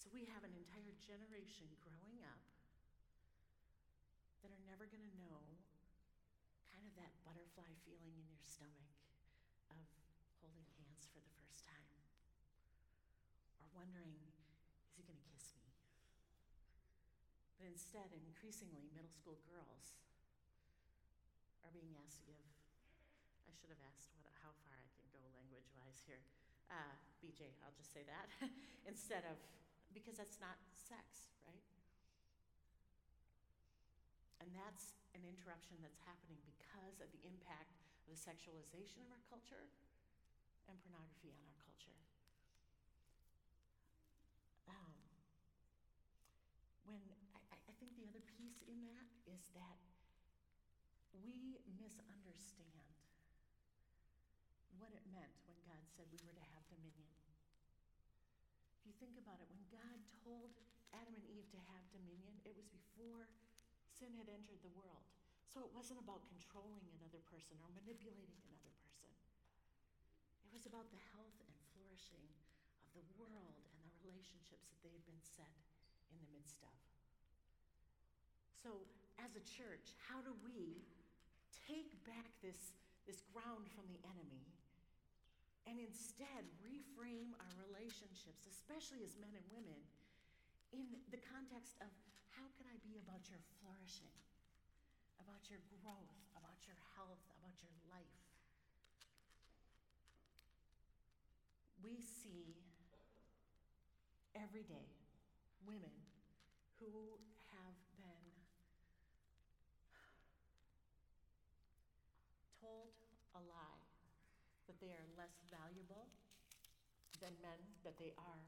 So 0.00 0.08
we 0.08 0.24
have 0.32 0.40
an 0.40 0.56
entire 0.56 0.96
generation 1.04 1.68
growing 1.84 2.24
up 2.24 2.40
that 4.40 4.48
are 4.48 4.64
never 4.64 4.88
going 4.88 5.04
to 5.04 5.16
know 5.20 5.60
kind 6.72 6.88
of 6.88 6.96
that 6.96 7.12
butterfly 7.28 7.76
feeling 7.84 8.16
in 8.16 8.24
your 8.24 8.40
stomach 8.40 8.88
of 9.68 9.84
holding 10.40 10.64
hands 10.80 11.12
for 11.12 11.20
the 11.20 11.32
first 11.36 11.60
time 11.68 11.92
or 13.60 13.68
wondering, 13.76 14.16
is 14.88 14.96
he 14.96 15.04
going 15.04 15.20
to 15.20 15.28
kiss 15.28 15.52
me? 15.60 15.68
But 17.64 17.72
instead, 17.72 18.12
increasingly, 18.12 18.92
middle 18.92 19.08
school 19.08 19.40
girls 19.48 19.96
are 21.64 21.72
being 21.72 21.96
asked 22.04 22.20
to 22.20 22.28
give. 22.28 22.44
I 23.48 23.56
should 23.56 23.72
have 23.72 23.80
asked 23.88 24.12
what, 24.20 24.28
how 24.44 24.52
far 24.68 24.76
I 24.76 24.84
can 24.92 25.08
go 25.08 25.24
language 25.32 25.72
wise 25.72 25.96
here. 26.04 26.20
Uh, 26.68 26.92
BJ, 27.24 27.56
I'll 27.64 27.72
just 27.72 27.88
say 27.88 28.04
that. 28.04 28.28
instead 28.84 29.24
of 29.24 29.40
because 29.96 30.20
that's 30.20 30.36
not 30.44 30.60
sex, 30.76 31.32
right? 31.48 31.64
And 34.44 34.52
that's 34.52 34.92
an 35.16 35.24
interruption 35.24 35.80
that's 35.80 36.04
happening 36.04 36.44
because 36.44 37.00
of 37.00 37.08
the 37.16 37.24
impact 37.24 37.80
of 38.04 38.12
the 38.12 38.20
sexualization 38.20 39.00
of 39.00 39.08
our 39.08 39.24
culture 39.32 39.72
and 40.68 40.76
pornography 40.84 41.32
on 41.32 41.40
our 41.48 41.56
culture. 41.64 41.96
Um, 44.68 44.92
when 46.84 47.00
I, 47.32 47.56
I 47.56 47.72
think 47.80 47.96
the 47.96 48.06
other 48.08 48.22
piece 48.36 48.60
in 48.66 48.84
that 48.92 49.08
is 49.34 49.50
that 49.58 49.78
we 51.26 51.58
misunderstand 51.74 52.94
what 54.78 54.94
it 54.94 55.02
meant 55.10 55.34
when 55.50 55.58
God 55.66 55.82
said 55.90 56.06
we 56.14 56.22
were 56.22 56.38
to 56.38 56.46
have 56.54 56.62
dominion. 56.70 57.10
If 58.78 58.86
you 58.86 58.94
think 59.02 59.18
about 59.18 59.42
it, 59.42 59.50
when 59.50 59.62
God 59.74 59.98
told 60.22 60.54
Adam 60.94 61.18
and 61.18 61.26
Eve 61.26 61.50
to 61.50 61.60
have 61.74 61.82
dominion, 61.90 62.38
it 62.46 62.54
was 62.54 62.70
before 62.70 63.26
sin 63.90 64.14
had 64.14 64.30
entered 64.30 64.62
the 64.62 64.70
world. 64.78 65.02
So 65.50 65.66
it 65.66 65.70
wasn't 65.74 65.98
about 65.98 66.26
controlling 66.30 66.86
another 66.98 67.22
person 67.30 67.58
or 67.62 67.70
manipulating 67.74 68.38
another 68.38 68.70
person. 68.78 69.10
It 70.46 70.50
was 70.54 70.66
about 70.66 70.86
the 70.94 71.02
health 71.14 71.38
and 71.42 71.54
flourishing 71.74 72.26
of 72.86 72.94
the 72.94 73.06
world 73.18 73.58
and 73.74 73.82
the 73.82 73.94
relationships 74.06 74.70
that 74.70 74.78
they 74.86 74.94
had 74.94 75.02
been 75.06 75.22
set 75.22 75.58
in 76.10 76.18
the 76.22 76.30
midst 76.30 76.62
of. 76.62 76.78
So, 78.64 78.86
as 79.22 79.32
a 79.38 79.44
church, 79.44 79.94
how 80.10 80.20
do 80.22 80.32
we 80.42 80.82
take 81.68 81.92
back 82.04 82.28
this, 82.42 82.74
this 83.06 83.22
ground 83.32 83.70
from 83.72 83.86
the 83.90 84.00
enemy 84.06 84.44
and 85.64 85.80
instead 85.80 86.44
reframe 86.60 87.32
our 87.40 87.54
relationships, 87.64 88.44
especially 88.44 89.00
as 89.00 89.16
men 89.16 89.32
and 89.32 89.46
women, 89.48 89.80
in 90.76 90.84
the 91.08 91.20
context 91.24 91.80
of 91.80 91.88
how 92.36 92.44
can 92.58 92.68
I 92.68 92.76
be 92.84 93.00
about 93.00 93.24
your 93.32 93.40
flourishing, 93.60 94.12
about 95.22 95.40
your 95.48 95.62
growth, 95.80 96.20
about 96.36 96.60
your 96.68 96.76
health, 96.92 97.22
about 97.40 97.56
your 97.64 97.72
life? 97.88 98.20
We 101.80 102.00
see 102.00 102.56
every 104.36 104.64
day 104.68 104.88
women 105.64 105.96
who 106.76 106.92
have 107.56 107.76
been 107.96 108.24
told 112.60 112.92
a 113.32 113.40
lie 113.48 113.84
that 114.66 114.73
they 114.84 114.92
are 114.92 115.08
less 115.16 115.32
valuable 115.48 116.12
than 117.24 117.32
men, 117.40 117.56
that 117.88 117.96
they 117.96 118.12
are 118.20 118.44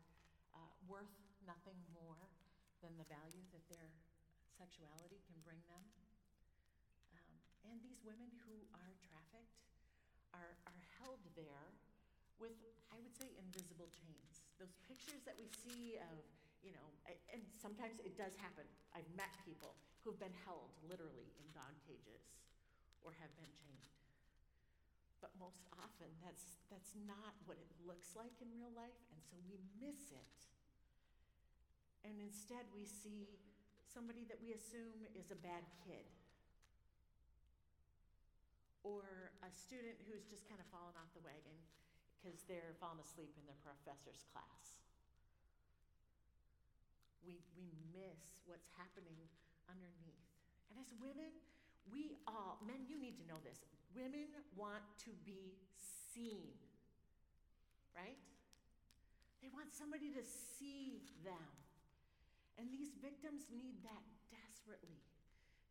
uh, 0.52 0.68
worth 0.84 1.16
nothing 1.48 1.80
more 1.96 2.20
than 2.84 2.92
the 3.00 3.08
value 3.08 3.40
that 3.56 3.64
their 3.72 3.88
sexuality 4.52 5.16
can 5.24 5.40
bring 5.48 5.64
them. 5.72 5.80
Um, 7.16 7.36
and 7.72 7.80
these 7.80 8.04
women 8.04 8.28
who 8.44 8.52
are 8.76 8.92
trafficked 9.00 9.56
are, 10.36 10.60
are 10.68 10.80
held 11.00 11.24
there 11.32 11.72
with, 12.36 12.52
I 12.92 13.00
would 13.00 13.16
say, 13.16 13.32
invisible 13.40 13.88
chains. 13.88 14.44
Those 14.60 14.76
pictures 14.84 15.24
that 15.24 15.40
we 15.40 15.48
see 15.48 15.96
of, 16.12 16.20
you 16.60 16.76
know, 16.76 16.86
and 17.32 17.40
sometimes 17.56 17.96
it 18.04 18.20
does 18.20 18.36
happen. 18.36 18.68
I've 18.92 19.08
met 19.16 19.32
people 19.48 19.72
who've 20.04 20.20
been 20.20 20.36
held 20.44 20.76
literally 20.84 21.32
in 21.40 21.48
dog 21.56 21.72
cages 21.88 22.28
or 23.00 23.16
have 23.16 23.32
been 23.40 23.48
chained. 23.56 23.95
But 25.26 25.50
most 25.50 25.66
often, 25.74 26.06
that's, 26.22 26.54
that's 26.70 26.94
not 27.02 27.34
what 27.50 27.58
it 27.58 27.66
looks 27.82 28.14
like 28.14 28.30
in 28.38 28.46
real 28.54 28.70
life, 28.78 28.94
and 29.10 29.18
so 29.26 29.34
we 29.50 29.58
miss 29.82 30.14
it. 30.14 30.38
And 32.06 32.22
instead, 32.22 32.62
we 32.70 32.86
see 32.86 33.34
somebody 33.90 34.22
that 34.30 34.38
we 34.38 34.54
assume 34.54 35.02
is 35.18 35.34
a 35.34 35.38
bad 35.42 35.66
kid, 35.82 36.06
or 38.86 39.34
a 39.42 39.50
student 39.50 39.98
who's 40.06 40.22
just 40.30 40.46
kind 40.46 40.62
of 40.62 40.66
fallen 40.70 40.94
off 40.94 41.10
the 41.18 41.26
wagon 41.26 41.58
because 42.22 42.46
they're 42.46 42.78
falling 42.78 43.02
asleep 43.02 43.34
in 43.34 43.42
their 43.50 43.58
professor's 43.66 44.22
class. 44.30 44.78
We, 47.26 47.42
we 47.58 47.74
miss 47.90 48.46
what's 48.46 48.70
happening 48.78 49.26
underneath. 49.66 50.22
And 50.70 50.78
as 50.78 50.94
women, 51.02 51.34
we 51.90 52.14
all, 52.30 52.62
men, 52.62 52.86
you 52.86 52.94
need 52.94 53.18
to 53.18 53.26
know 53.26 53.42
this. 53.42 53.58
Women 53.96 54.28
want 54.52 54.84
to 55.08 55.10
be 55.24 55.56
seen, 56.12 56.52
right? 57.96 58.20
They 59.40 59.48
want 59.48 59.72
somebody 59.72 60.12
to 60.12 60.20
see 60.20 61.00
them. 61.24 61.48
And 62.60 62.68
these 62.68 62.92
victims 63.00 63.48
need 63.48 63.80
that 63.84 64.04
desperately 64.28 65.00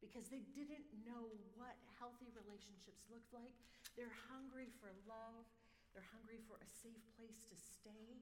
because 0.01 0.29
they 0.29 0.45
didn't 0.53 0.85
know 1.05 1.29
what 1.57 1.77
healthy 1.97 2.29
relationships 2.33 3.05
looked 3.09 3.29
like. 3.33 3.53
They're 3.97 4.13
hungry 4.29 4.69
for 4.81 4.93
love, 5.09 5.45
they're 5.93 6.05
hungry 6.13 6.41
for 6.45 6.61
a 6.61 6.69
safe 6.81 7.01
place 7.17 7.41
to 7.49 7.55
stay. 7.57 8.21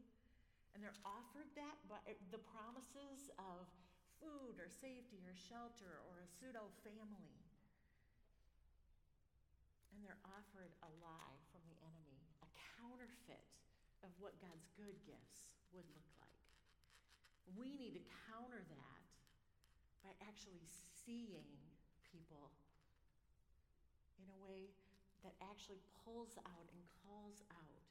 And 0.75 0.81
they're 0.81 1.00
offered 1.05 1.48
that 1.53 1.77
by 1.86 2.00
eh, 2.10 2.17
the 2.33 2.41
promises 2.50 3.29
of 3.38 3.67
food 4.17 4.57
or 4.57 4.72
safety 4.72 5.22
or 5.27 5.36
shelter 5.36 6.01
or 6.07 6.24
a 6.24 6.27
pseudo 6.27 6.72
family 6.81 7.42
and 9.93 10.01
they're 10.01 10.25
offered 10.25 10.73
a 10.81 10.89
lie 11.05 11.38
from 11.53 11.62
the 11.69 11.77
enemy, 11.85 12.17
a 12.41 12.50
counterfeit 12.81 13.45
of 14.01 14.09
what 14.17 14.33
God's 14.41 14.65
good 14.73 14.97
gifts 15.05 15.53
would 15.69 15.85
look 15.93 16.09
like. 16.17 16.41
We 17.53 17.77
need 17.77 17.93
to 18.01 18.03
counter 18.25 18.65
that 18.65 19.05
by 20.01 20.12
actually 20.25 20.65
seeing 21.05 21.45
people 22.09 22.50
in 24.17 24.27
a 24.33 24.38
way 24.41 24.73
that 25.21 25.38
actually 25.45 25.79
pulls 26.03 26.35
out 26.41 26.67
and 26.73 26.81
calls 27.05 27.45
out 27.53 27.85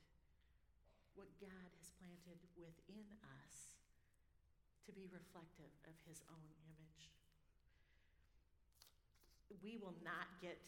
what 1.14 1.30
God 1.38 1.70
has 1.78 1.88
planted 2.02 2.40
within 2.58 3.06
us 3.40 3.78
to 4.84 4.90
be 4.92 5.06
reflective 5.08 5.70
of 5.86 5.94
His 6.04 6.20
own 6.28 6.48
image. 6.66 7.08
We 9.62 9.78
will 9.78 9.94
not 10.02 10.26
get 10.42 10.58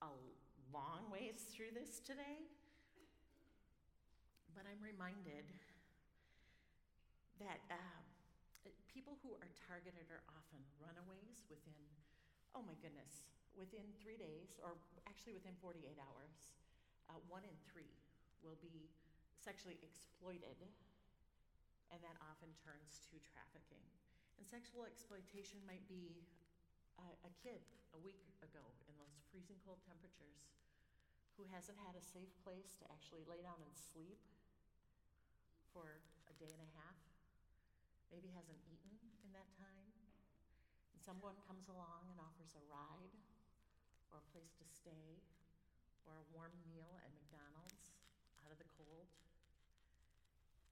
a 0.00 0.10
long 0.70 1.10
ways 1.10 1.50
through 1.50 1.74
this 1.74 1.98
today, 1.98 2.46
but 4.54 4.62
I'm 4.70 4.78
reminded 4.78 5.46
that 7.42 7.58
uh, 7.70 7.98
people 8.86 9.18
who 9.26 9.34
are 9.42 9.50
targeted 9.66 10.06
are 10.14 10.22
often 10.30 10.62
runaways 10.78 11.42
within, 11.50 11.74
oh 12.54 12.62
my 12.62 12.78
goodness, 12.78 13.26
within 13.58 13.82
three 13.98 14.14
days, 14.14 14.62
or 14.62 14.78
actually 15.10 15.34
within 15.34 15.58
48 15.58 15.82
hours. 15.98 16.54
Uh, 17.10 17.18
one 17.26 17.42
in 17.42 17.56
three 17.66 17.90
will 18.46 18.58
be 18.62 18.86
sexually 19.42 19.74
exploited, 19.82 20.54
and 21.90 21.98
that 21.98 22.14
often 22.30 22.54
turns 22.62 23.02
to 23.10 23.18
trafficking. 23.18 23.82
And 24.38 24.46
sexual 24.46 24.86
exploitation 24.86 25.58
might 25.66 25.82
be 25.90 26.22
a, 26.98 27.32
kid 27.44 27.62
a 27.94 27.98
week 28.00 28.20
ago 28.42 28.64
in 28.88 28.94
those 28.98 29.16
freezing 29.30 29.58
cold 29.64 29.80
temperatures 29.86 30.50
who 31.38 31.48
hasn't 31.48 31.78
had 31.86 31.96
a 31.96 32.04
safe 32.04 32.32
place 32.44 32.76
to 32.80 32.84
actually 32.92 33.24
lay 33.24 33.40
down 33.40 33.56
and 33.62 33.72
sleep 33.72 34.20
for 35.72 36.02
a 36.28 36.34
day 36.36 36.50
and 36.50 36.60
a 36.60 36.70
half, 36.76 37.00
maybe 38.10 38.28
hasn't 38.34 38.60
eaten 38.68 38.92
in 39.24 39.30
that 39.32 39.48
time, 39.56 39.88
and 40.92 40.98
someone 41.00 41.38
comes 41.46 41.70
along 41.70 42.10
and 42.10 42.18
offers 42.20 42.52
a 42.58 42.64
ride 42.68 43.14
or 44.10 44.20
a 44.20 44.26
place 44.34 44.52
to 44.58 44.66
stay 44.66 45.22
or 46.04 46.18
a 46.18 46.26
warm 46.34 46.52
meal 46.66 46.98
at 47.00 47.10
McDonald's 47.14 47.94
out 48.42 48.50
of 48.50 48.58
the 48.58 48.68
cold. 48.74 49.08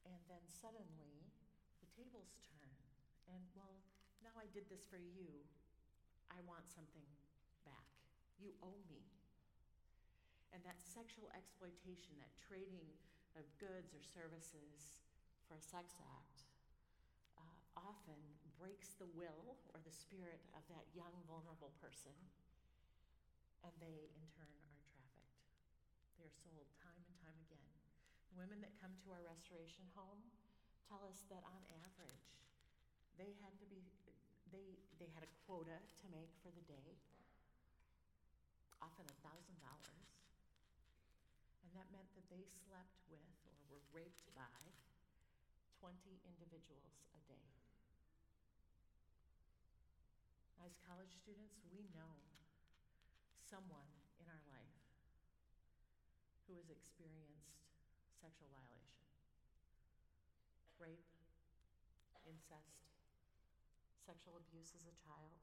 And 0.04 0.18
then 0.26 0.42
suddenly 0.48 1.24
the 1.80 1.88
tables 1.94 2.42
turn. 2.48 2.74
And 3.30 3.44
well, 3.54 3.78
now 4.24 4.34
I 4.36 4.50
did 4.50 4.66
this 4.68 4.84
for 4.88 4.98
you. 4.98 5.46
I 6.32 6.38
want 6.44 6.68
something 6.68 7.04
back. 7.64 7.88
You 8.38 8.54
owe 8.62 8.80
me. 8.88 9.02
And 10.52 10.64
that 10.64 10.80
sexual 10.80 11.28
exploitation, 11.36 12.16
that 12.20 12.32
trading 12.40 12.88
of 13.36 13.44
goods 13.60 13.92
or 13.92 14.02
services 14.02 14.98
for 15.44 15.60
a 15.60 15.64
sex 15.64 15.96
act, 16.00 16.48
uh, 17.36 17.56
often 17.76 18.18
breaks 18.58 18.96
the 18.98 19.08
will 19.14 19.60
or 19.70 19.78
the 19.84 19.94
spirit 19.94 20.42
of 20.56 20.64
that 20.72 20.88
young, 20.96 21.14
vulnerable 21.30 21.70
person, 21.78 22.16
and 23.62 23.74
they 23.78 24.10
in 24.12 24.24
turn 24.34 24.50
are 24.66 24.82
trafficked. 24.90 25.38
They 26.18 26.26
are 26.26 26.38
sold 26.42 26.66
time 26.82 27.02
and 27.06 27.16
time 27.22 27.38
again. 27.46 27.70
Women 28.34 28.58
that 28.66 28.74
come 28.82 28.94
to 29.06 29.14
our 29.14 29.22
restoration 29.22 29.86
home 29.94 30.26
tell 30.88 31.04
us 31.06 31.22
that 31.30 31.44
on 31.44 31.62
average, 31.84 32.32
they 33.20 33.36
had 33.44 33.54
to 33.60 33.66
be 33.68 33.84
they 34.52 34.80
they 34.98 35.10
had 35.12 35.22
a 35.22 35.30
quota 35.44 35.78
to 36.02 36.06
make 36.08 36.32
for 36.42 36.50
the 36.52 36.64
day, 36.64 36.96
often 38.80 39.04
a 39.06 39.18
thousand 39.22 39.58
dollars. 39.60 40.08
And 41.62 41.70
that 41.76 41.88
meant 41.92 42.08
that 42.16 42.26
they 42.32 42.48
slept 42.64 42.96
with 43.12 43.28
or 43.44 43.52
were 43.68 43.84
raped 43.92 44.24
by 44.32 44.72
20 45.80 45.94
individuals 46.24 46.96
a 47.14 47.20
day. 47.28 47.48
As 50.64 50.74
college 50.82 51.14
students, 51.14 51.60
we 51.70 51.86
know 51.94 52.18
someone 53.36 53.92
in 54.18 54.26
our 54.26 54.42
life 54.50 54.80
who 56.48 56.56
has 56.56 56.68
experienced 56.72 57.60
sexual 58.18 58.48
violation 58.50 58.88
rape, 60.78 61.10
incest, 62.24 62.87
sexual 64.08 64.40
abuse 64.40 64.72
as 64.72 64.88
a 64.88 64.94
child. 65.04 65.36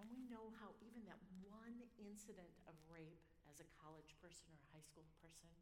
And 0.00 0.08
we 0.08 0.24
know 0.24 0.56
how 0.56 0.72
even 0.80 1.04
that 1.04 1.20
one 1.44 1.84
incident 2.00 2.56
of 2.64 2.72
rape 2.88 3.20
as 3.44 3.60
a 3.60 3.68
college 3.76 4.16
person 4.24 4.48
or 4.48 4.56
a 4.56 4.68
high 4.72 4.84
school 4.88 5.04
person 5.20 5.52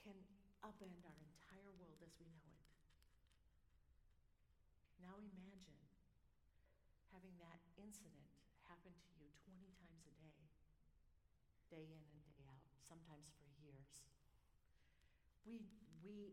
can 0.00 0.16
upend 0.64 0.96
our 1.04 1.16
entire 1.20 1.68
world 1.76 2.00
as 2.00 2.16
we 2.16 2.24
know 2.40 2.48
it. 2.56 2.72
Now 4.96 5.20
imagine 5.20 5.76
having 7.12 7.36
that 7.44 7.60
incident 7.76 8.32
happen 8.64 8.96
to 8.96 9.08
you 9.20 9.28
20 9.44 9.60
times 9.76 10.08
a 10.08 10.14
day, 10.24 10.32
day 11.68 11.84
in 11.84 12.00
and 12.00 12.24
day 12.24 12.48
out, 12.48 12.64
sometimes 12.80 13.28
for 13.36 13.44
years. 13.60 14.08
We, 15.44 15.68
we 16.00 16.32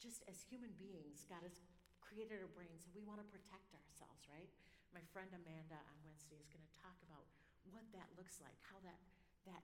just 0.00 0.24
as 0.24 0.40
human 0.48 0.72
beings, 0.80 1.28
God 1.28 1.44
has 1.44 1.60
created 2.08 2.40
our 2.40 2.48
brains 2.56 2.88
so 2.88 2.90
we 2.96 3.04
want 3.04 3.20
to 3.20 3.28
protect 3.28 3.68
ourselves, 3.76 4.24
right? 4.32 4.48
My 4.96 5.04
friend 5.12 5.28
Amanda 5.36 5.76
on 5.76 5.96
Wednesday 6.00 6.40
is 6.40 6.48
going 6.48 6.64
to 6.64 6.74
talk 6.80 6.96
about 7.04 7.28
what 7.68 7.84
that 7.92 8.08
looks 8.16 8.40
like, 8.40 8.56
how 8.64 8.80
that, 8.80 8.96
that 9.44 9.60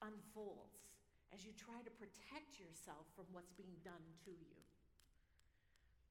unfolds 0.00 0.88
as 1.28 1.44
you 1.44 1.52
try 1.52 1.76
to 1.84 1.92
protect 2.00 2.56
yourself 2.56 3.04
from 3.12 3.28
what's 3.36 3.52
being 3.52 3.76
done 3.84 4.00
to 4.24 4.32
you. 4.32 4.56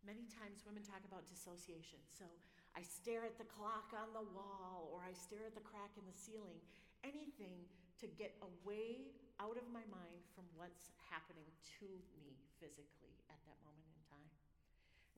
Many 0.06 0.30
times 0.30 0.62
women 0.62 0.86
talk 0.86 1.01
about 1.10 1.25
dissociation. 1.25 1.97
So 2.13 2.30
I 2.77 2.86
stare 2.86 3.25
at 3.25 3.41
the 3.41 3.49
clock 3.49 3.89
on 3.97 4.13
the 4.13 4.23
wall 4.38 4.93
or 4.93 5.01
I 5.01 5.12
stare 5.17 5.49
at 5.49 5.58
the 5.58 5.65
crack 5.65 5.97
in 5.97 6.06
the 6.06 6.13
ceiling, 6.13 6.62
anything 7.01 7.65
to 7.97 8.06
get 8.06 8.38
away 8.45 9.10
out 9.41 9.58
of 9.58 9.65
my 9.73 9.84
mind 9.89 10.21
from 10.38 10.45
what's 10.53 10.93
happening 11.10 11.49
to 11.82 11.89
me 12.13 12.38
physically 12.62 13.17
at 13.34 13.41
that 13.49 13.58
moment 13.65 13.89
in 13.89 14.01
time. 14.06 14.30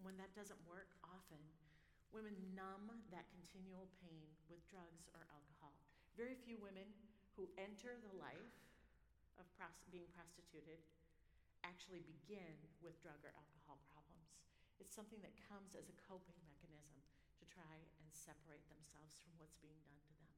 When 0.01 0.15
that 0.17 0.31
doesn't 0.31 0.59
work, 0.63 0.95
often 1.03 1.39
women 2.15 2.33
numb 2.55 2.89
that 3.13 3.29
continual 3.35 3.91
pain 4.01 4.25
with 4.49 4.63
drugs 4.71 5.11
or 5.13 5.27
alcohol. 5.29 5.75
Very 6.15 6.33
few 6.33 6.57
women 6.57 6.87
who 7.35 7.45
enter 7.59 7.99
the 7.99 8.15
life 8.17 8.55
of 9.37 9.45
pros- 9.55 9.83
being 9.93 10.09
prostituted 10.15 10.81
actually 11.63 12.03
begin 12.03 12.55
with 12.79 12.97
drug 13.03 13.19
or 13.21 13.35
alcohol 13.35 13.79
problems. 13.91 14.31
It's 14.79 14.95
something 14.95 15.19
that 15.21 15.35
comes 15.47 15.75
as 15.75 15.91
a 15.91 15.95
coping 16.07 16.39
mechanism 16.47 17.03
to 17.39 17.43
try 17.51 17.83
and 17.99 18.07
separate 18.15 18.63
themselves 18.71 19.19
from 19.19 19.35
what's 19.37 19.59
being 19.59 19.79
done 19.83 19.99
to 19.99 20.13
them. 20.15 20.31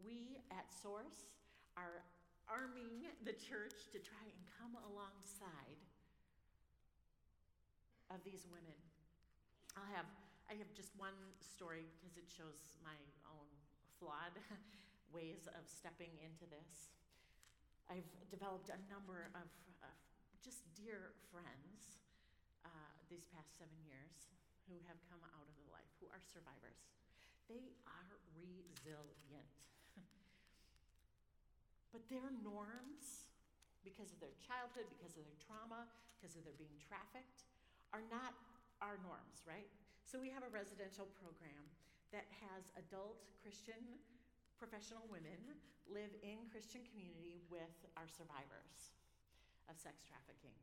We 0.00 0.40
at 0.48 0.72
Source 0.72 1.28
are 1.76 2.04
arming 2.48 3.12
the 3.24 3.36
church 3.36 3.92
to 3.92 3.98
try 4.00 4.24
and 4.24 4.42
come 4.56 4.76
alongside 4.88 5.80
of 8.10 8.22
these 8.22 8.46
women. 8.50 8.76
I'll 9.76 9.90
have 9.92 10.08
I 10.46 10.54
have 10.62 10.70
just 10.78 10.94
one 10.94 11.18
story 11.42 11.90
because 11.98 12.14
it 12.14 12.30
shows 12.30 12.78
my 12.86 12.94
own 13.26 13.50
flawed 13.98 14.38
ways 15.16 15.50
of 15.50 15.66
stepping 15.66 16.14
into 16.22 16.46
this. 16.46 16.94
I've 17.90 18.06
developed 18.30 18.70
a 18.70 18.78
number 18.86 19.26
of, 19.34 19.50
of 19.82 19.94
just 20.38 20.62
dear 20.78 21.18
friends 21.34 21.98
uh, 22.62 22.94
these 23.10 23.26
past 23.34 23.58
seven 23.58 23.74
years 23.82 24.30
who 24.70 24.78
have 24.86 24.98
come 25.10 25.22
out 25.34 25.46
of 25.46 25.54
the 25.58 25.66
life, 25.74 25.90
who 25.98 26.06
are 26.14 26.22
survivors. 26.22 26.78
They 27.50 27.74
are 27.86 28.10
resilient. 28.38 29.58
but 31.94 32.06
their 32.06 32.30
norms, 32.42 33.30
because 33.82 34.14
of 34.14 34.18
their 34.22 34.34
childhood, 34.42 34.86
because 34.94 35.14
of 35.18 35.26
their 35.26 35.38
trauma, 35.42 35.90
because 36.18 36.34
of 36.38 36.42
their 36.46 36.58
being 36.58 36.74
trafficked, 36.82 37.46
are 37.94 38.04
not 38.10 38.34
our 38.82 38.98
norms, 39.02 39.44
right? 39.46 39.68
So 40.06 40.22
we 40.22 40.30
have 40.30 40.46
a 40.46 40.52
residential 40.52 41.10
program 41.18 41.66
that 42.14 42.26
has 42.46 42.70
adult 42.78 43.26
Christian 43.42 43.98
professional 44.56 45.04
women 45.10 45.38
live 45.86 46.10
in 46.24 46.46
Christian 46.50 46.82
community 46.88 47.38
with 47.52 47.74
our 47.94 48.08
survivors 48.08 48.96
of 49.70 49.76
sex 49.78 50.02
trafficking. 50.06 50.54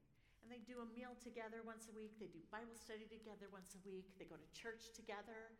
And 0.43 0.51
they 0.51 0.59
do 0.67 0.83
a 0.83 0.88
meal 0.91 1.15
together 1.23 1.63
once 1.63 1.88
a 1.88 1.95
week. 1.95 2.19
They 2.19 2.27
do 2.27 2.43
Bible 2.51 2.75
study 2.75 3.07
together 3.07 3.47
once 3.47 3.79
a 3.79 3.81
week. 3.88 4.12
They 4.19 4.27
go 4.27 4.36
to 4.36 4.49
church 4.51 4.91
together. 4.91 5.55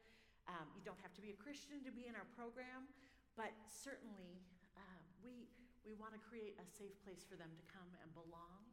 Um, 0.52 0.67
you 0.76 0.84
don't 0.84 0.99
have 0.99 1.15
to 1.15 1.23
be 1.23 1.32
a 1.32 1.39
Christian 1.39 1.80
to 1.88 1.91
be 1.91 2.12
in 2.12 2.19
our 2.19 2.28
program, 2.36 2.91
but 3.39 3.56
certainly 3.71 4.43
uh, 4.76 4.99
we, 5.23 5.47
we 5.88 5.95
want 5.95 6.12
to 6.12 6.19
create 6.19 6.60
a 6.60 6.67
safe 6.67 6.91
place 7.08 7.23
for 7.23 7.39
them 7.39 7.47
to 7.56 7.63
come 7.71 7.88
and 8.04 8.12
belong. 8.12 8.73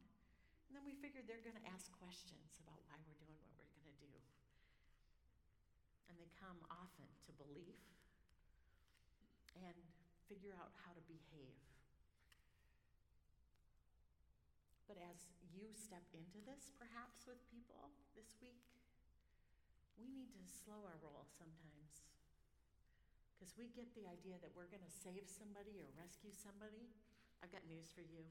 Then 0.81 0.97
we 0.97 0.97
figured 0.97 1.29
they're 1.29 1.45
going 1.45 1.61
to 1.61 1.69
ask 1.69 1.93
questions 2.01 2.57
about 2.65 2.81
why 2.89 2.97
we're 3.05 3.21
doing 3.21 3.37
what 3.45 3.53
we're 3.53 3.69
going 3.77 3.85
to 3.85 4.01
do. 4.01 4.17
And 6.09 6.17
they 6.17 6.25
come 6.41 6.57
often 6.73 7.05
to 7.05 7.31
belief 7.37 7.77
and 9.61 9.77
figure 10.25 10.57
out 10.57 10.73
how 10.81 10.89
to 10.97 11.03
behave. 11.05 11.53
But 14.89 14.97
as 15.05 15.29
you 15.53 15.69
step 15.77 16.01
into 16.17 16.41
this, 16.49 16.73
perhaps 16.81 17.29
with 17.29 17.37
people 17.53 17.93
this 18.17 18.33
week, 18.41 18.65
we 20.01 20.09
need 20.09 20.33
to 20.33 20.41
slow 20.49 20.81
our 20.81 20.97
roll 21.05 21.29
sometimes. 21.37 22.09
Because 23.37 23.53
we 23.53 23.69
get 23.77 23.85
the 23.93 24.09
idea 24.09 24.41
that 24.41 24.49
we're 24.57 24.73
going 24.73 24.81
to 24.81 24.95
save 25.05 25.29
somebody 25.29 25.77
or 25.77 25.85
rescue 25.93 26.33
somebody. 26.33 26.89
I've 27.45 27.53
got 27.53 27.69
news 27.69 27.93
for 27.93 28.01
you. 28.01 28.25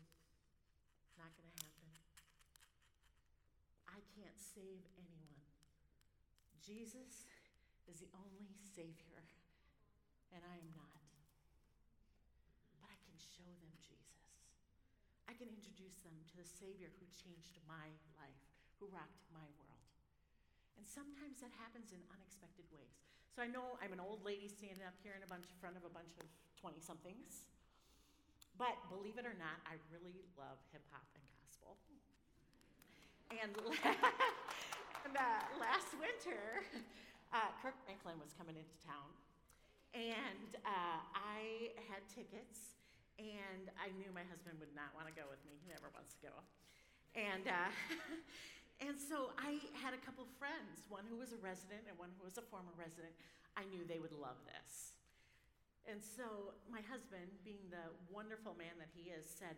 Not 1.14 1.30
going 1.38 1.46
to 1.46 1.54
happen. 1.62 1.79
I 4.00 4.08
can't 4.16 4.40
save 4.40 4.80
anyone. 4.96 5.44
Jesus 6.64 7.28
is 7.84 8.00
the 8.00 8.08
only 8.16 8.48
Savior, 8.64 9.20
and 10.32 10.40
I 10.40 10.56
am 10.56 10.72
not. 10.72 11.04
But 12.72 12.88
I 12.88 12.96
can 12.96 13.12
show 13.20 13.44
them 13.60 13.76
Jesus. 13.84 14.40
I 15.28 15.36
can 15.36 15.52
introduce 15.52 16.00
them 16.00 16.16
to 16.32 16.34
the 16.40 16.48
Savior 16.48 16.88
who 16.96 17.04
changed 17.12 17.60
my 17.68 17.92
life, 18.16 18.40
who 18.80 18.88
rocked 18.88 19.28
my 19.36 19.44
world. 19.60 19.84
And 20.80 20.88
sometimes 20.88 21.44
that 21.44 21.52
happens 21.60 21.92
in 21.92 22.00
unexpected 22.08 22.64
ways. 22.72 23.04
So 23.36 23.44
I 23.44 23.52
know 23.52 23.76
I'm 23.84 23.92
an 23.92 24.00
old 24.00 24.24
lady 24.24 24.48
standing 24.48 24.88
up 24.88 24.96
here 25.04 25.12
in 25.12 25.20
a 25.20 25.28
bunch 25.28 25.44
in 25.44 25.60
front 25.60 25.76
of 25.76 25.84
a 25.84 25.92
bunch 25.92 26.16
of 26.24 26.28
20 26.56 26.80
somethings. 26.80 27.44
But 28.56 28.80
believe 28.88 29.20
it 29.20 29.28
or 29.28 29.36
not, 29.36 29.60
I 29.68 29.76
really 29.92 30.24
love 30.40 30.56
hip 30.72 30.88
hop 30.88 31.04
and 31.12 31.24
gospel. 31.36 31.76
And, 33.30 33.54
and 35.06 35.14
uh, 35.14 35.42
last 35.62 35.94
winter, 35.94 36.66
uh, 37.30 37.54
Kirk 37.62 37.78
Franklin 37.86 38.18
was 38.18 38.34
coming 38.34 38.58
into 38.58 38.74
town. 38.82 39.06
And 39.94 40.58
uh, 40.66 40.98
I 41.14 41.70
had 41.86 42.02
tickets, 42.10 42.74
and 43.22 43.70
I 43.78 43.94
knew 43.94 44.10
my 44.10 44.26
husband 44.26 44.58
would 44.58 44.74
not 44.74 44.90
want 44.98 45.06
to 45.06 45.14
go 45.14 45.30
with 45.30 45.38
me. 45.46 45.62
He 45.62 45.70
never 45.70 45.86
wants 45.94 46.18
to 46.18 46.20
go. 46.26 46.34
And, 47.14 47.46
uh, 47.46 47.70
and 48.86 48.98
so 48.98 49.30
I 49.38 49.62
had 49.78 49.94
a 49.94 50.02
couple 50.02 50.26
friends, 50.34 50.82
one 50.90 51.06
who 51.06 51.18
was 51.18 51.30
a 51.30 51.38
resident 51.38 51.86
and 51.86 51.94
one 52.02 52.10
who 52.18 52.26
was 52.26 52.34
a 52.34 52.46
former 52.50 52.74
resident. 52.74 53.14
I 53.54 53.62
knew 53.70 53.86
they 53.86 54.02
would 54.02 54.14
love 54.14 54.38
this. 54.46 54.98
And 55.86 56.02
so 56.02 56.54
my 56.66 56.82
husband, 56.86 57.30
being 57.46 57.62
the 57.70 57.94
wonderful 58.10 58.58
man 58.58 58.74
that 58.82 58.90
he 58.90 59.10
is, 59.10 59.26
said, 59.26 59.54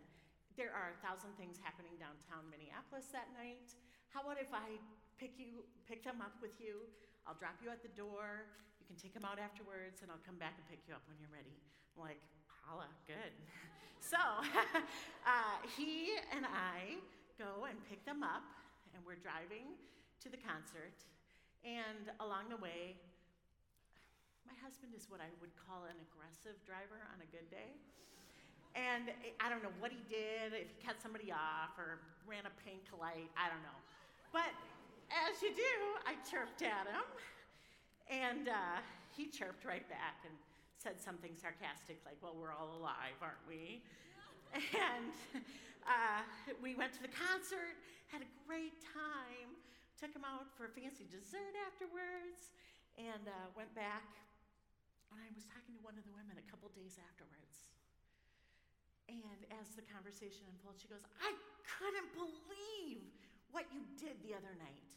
There 0.53 0.69
are 0.69 0.93
a 0.93 0.99
thousand 1.01 1.33
things 1.33 1.57
happening 1.57 1.97
downtown 1.97 2.45
Minneapolis 2.53 3.09
that 3.09 3.33
night. 3.33 3.73
How 4.13 4.21
about 4.21 4.37
if 4.37 4.53
I 4.53 4.77
pick 5.17 5.33
you, 5.41 5.65
pick 5.89 6.05
them 6.05 6.21
up 6.21 6.37
with 6.45 6.53
you? 6.61 6.85
I'll 7.25 7.33
drop 7.33 7.57
you 7.57 7.73
at 7.73 7.81
the 7.81 7.89
door. 7.97 8.45
You 8.77 8.85
can 8.85 8.93
take 8.93 9.17
them 9.17 9.25
out 9.25 9.41
afterwards, 9.41 10.05
and 10.05 10.13
I'll 10.13 10.21
come 10.21 10.37
back 10.37 10.53
and 10.61 10.65
pick 10.69 10.85
you 10.85 10.93
up 10.93 11.01
when 11.09 11.17
you're 11.17 11.33
ready. 11.33 11.57
I'm 11.97 12.05
like, 12.05 12.21
holla, 12.45 12.85
good. 13.09 13.33
so 14.13 14.21
uh, 15.25 15.57
he 15.73 16.21
and 16.29 16.45
I 16.45 17.01
go 17.41 17.65
and 17.65 17.81
pick 17.89 18.05
them 18.05 18.21
up, 18.21 18.45
and 18.93 19.01
we're 19.01 19.17
driving 19.17 19.73
to 20.21 20.29
the 20.29 20.37
concert. 20.37 21.01
And 21.65 22.13
along 22.21 22.53
the 22.53 22.61
way, 22.61 22.93
my 24.45 24.53
husband 24.61 24.93
is 24.93 25.09
what 25.09 25.17
I 25.17 25.33
would 25.41 25.57
call 25.57 25.89
an 25.89 25.97
aggressive 25.97 26.61
driver 26.61 27.01
on 27.09 27.25
a 27.25 27.29
good 27.33 27.49
day. 27.49 27.73
And 28.73 29.13
I 29.37 29.49
don't 29.53 29.61
know 29.61 29.73
what 29.77 29.93
he 29.93 30.01
did, 30.09 30.57
if 30.57 30.73
he 30.73 30.77
cut 30.81 30.97
somebody 30.97 31.29
off 31.29 31.77
or 31.77 32.01
ran 32.25 32.49
a 32.49 32.53
pink 32.65 32.89
light, 32.97 33.29
I 33.37 33.45
don't 33.53 33.61
know. 33.61 33.79
But 34.33 34.49
as 35.13 35.37
you 35.45 35.53
do, 35.53 35.75
I 36.09 36.17
chirped 36.25 36.65
at 36.65 36.89
him. 36.89 37.05
And 38.09 38.49
uh, 38.49 38.81
he 39.13 39.29
chirped 39.29 39.63
right 39.63 39.85
back 39.87 40.25
and 40.25 40.33
said 40.81 40.99
something 40.99 41.31
sarcastic 41.37 42.01
like, 42.03 42.17
Well, 42.19 42.35
we're 42.35 42.51
all 42.51 42.75
alive, 42.75 43.15
aren't 43.21 43.45
we? 43.47 43.81
And 44.53 45.09
uh, 45.89 46.21
we 46.61 46.77
went 46.77 46.93
to 46.93 47.01
the 47.01 47.09
concert, 47.09 47.73
had 48.13 48.21
a 48.21 48.29
great 48.45 48.77
time, 48.85 49.49
took 49.97 50.13
him 50.13 50.21
out 50.21 50.45
for 50.53 50.69
a 50.69 50.73
fancy 50.77 51.09
dessert 51.09 51.57
afterwards, 51.65 52.53
and 53.01 53.25
uh, 53.25 53.49
went 53.57 53.73
back. 53.73 54.13
And 55.09 55.17
I 55.25 55.29
was 55.33 55.49
talking 55.49 55.73
to 55.73 55.81
one 55.81 55.97
of 55.97 56.05
the 56.05 56.13
women 56.13 56.37
a 56.37 56.45
couple 56.45 56.69
days 56.77 57.01
afterwards. 57.01 57.72
And 59.13 59.45
as 59.61 59.69
the 59.77 59.85
conversation 59.85 60.41
unfolds, 60.49 60.81
she 60.81 60.89
goes, 60.89 61.05
I 61.21 61.37
couldn't 61.77 62.09
believe 62.17 63.05
what 63.53 63.69
you 63.69 63.85
did 64.01 64.17
the 64.25 64.33
other 64.33 64.49
night. 64.57 64.89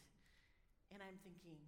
And 0.89 1.05
I'm 1.05 1.21
thinking, 1.21 1.61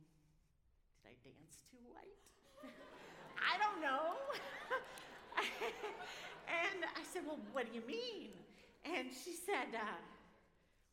did 0.98 1.14
I 1.14 1.16
dance 1.22 1.62
too 1.70 1.78
white? 1.94 2.18
I 3.52 3.62
don't 3.62 3.86
know. 3.86 4.18
and 6.50 6.80
I 6.90 7.04
said, 7.06 7.22
Well, 7.30 7.38
what 7.54 7.70
do 7.70 7.78
you 7.78 7.86
mean? 7.86 8.34
And 8.82 9.14
she 9.14 9.38
said, 9.38 9.70
uh, 9.78 10.02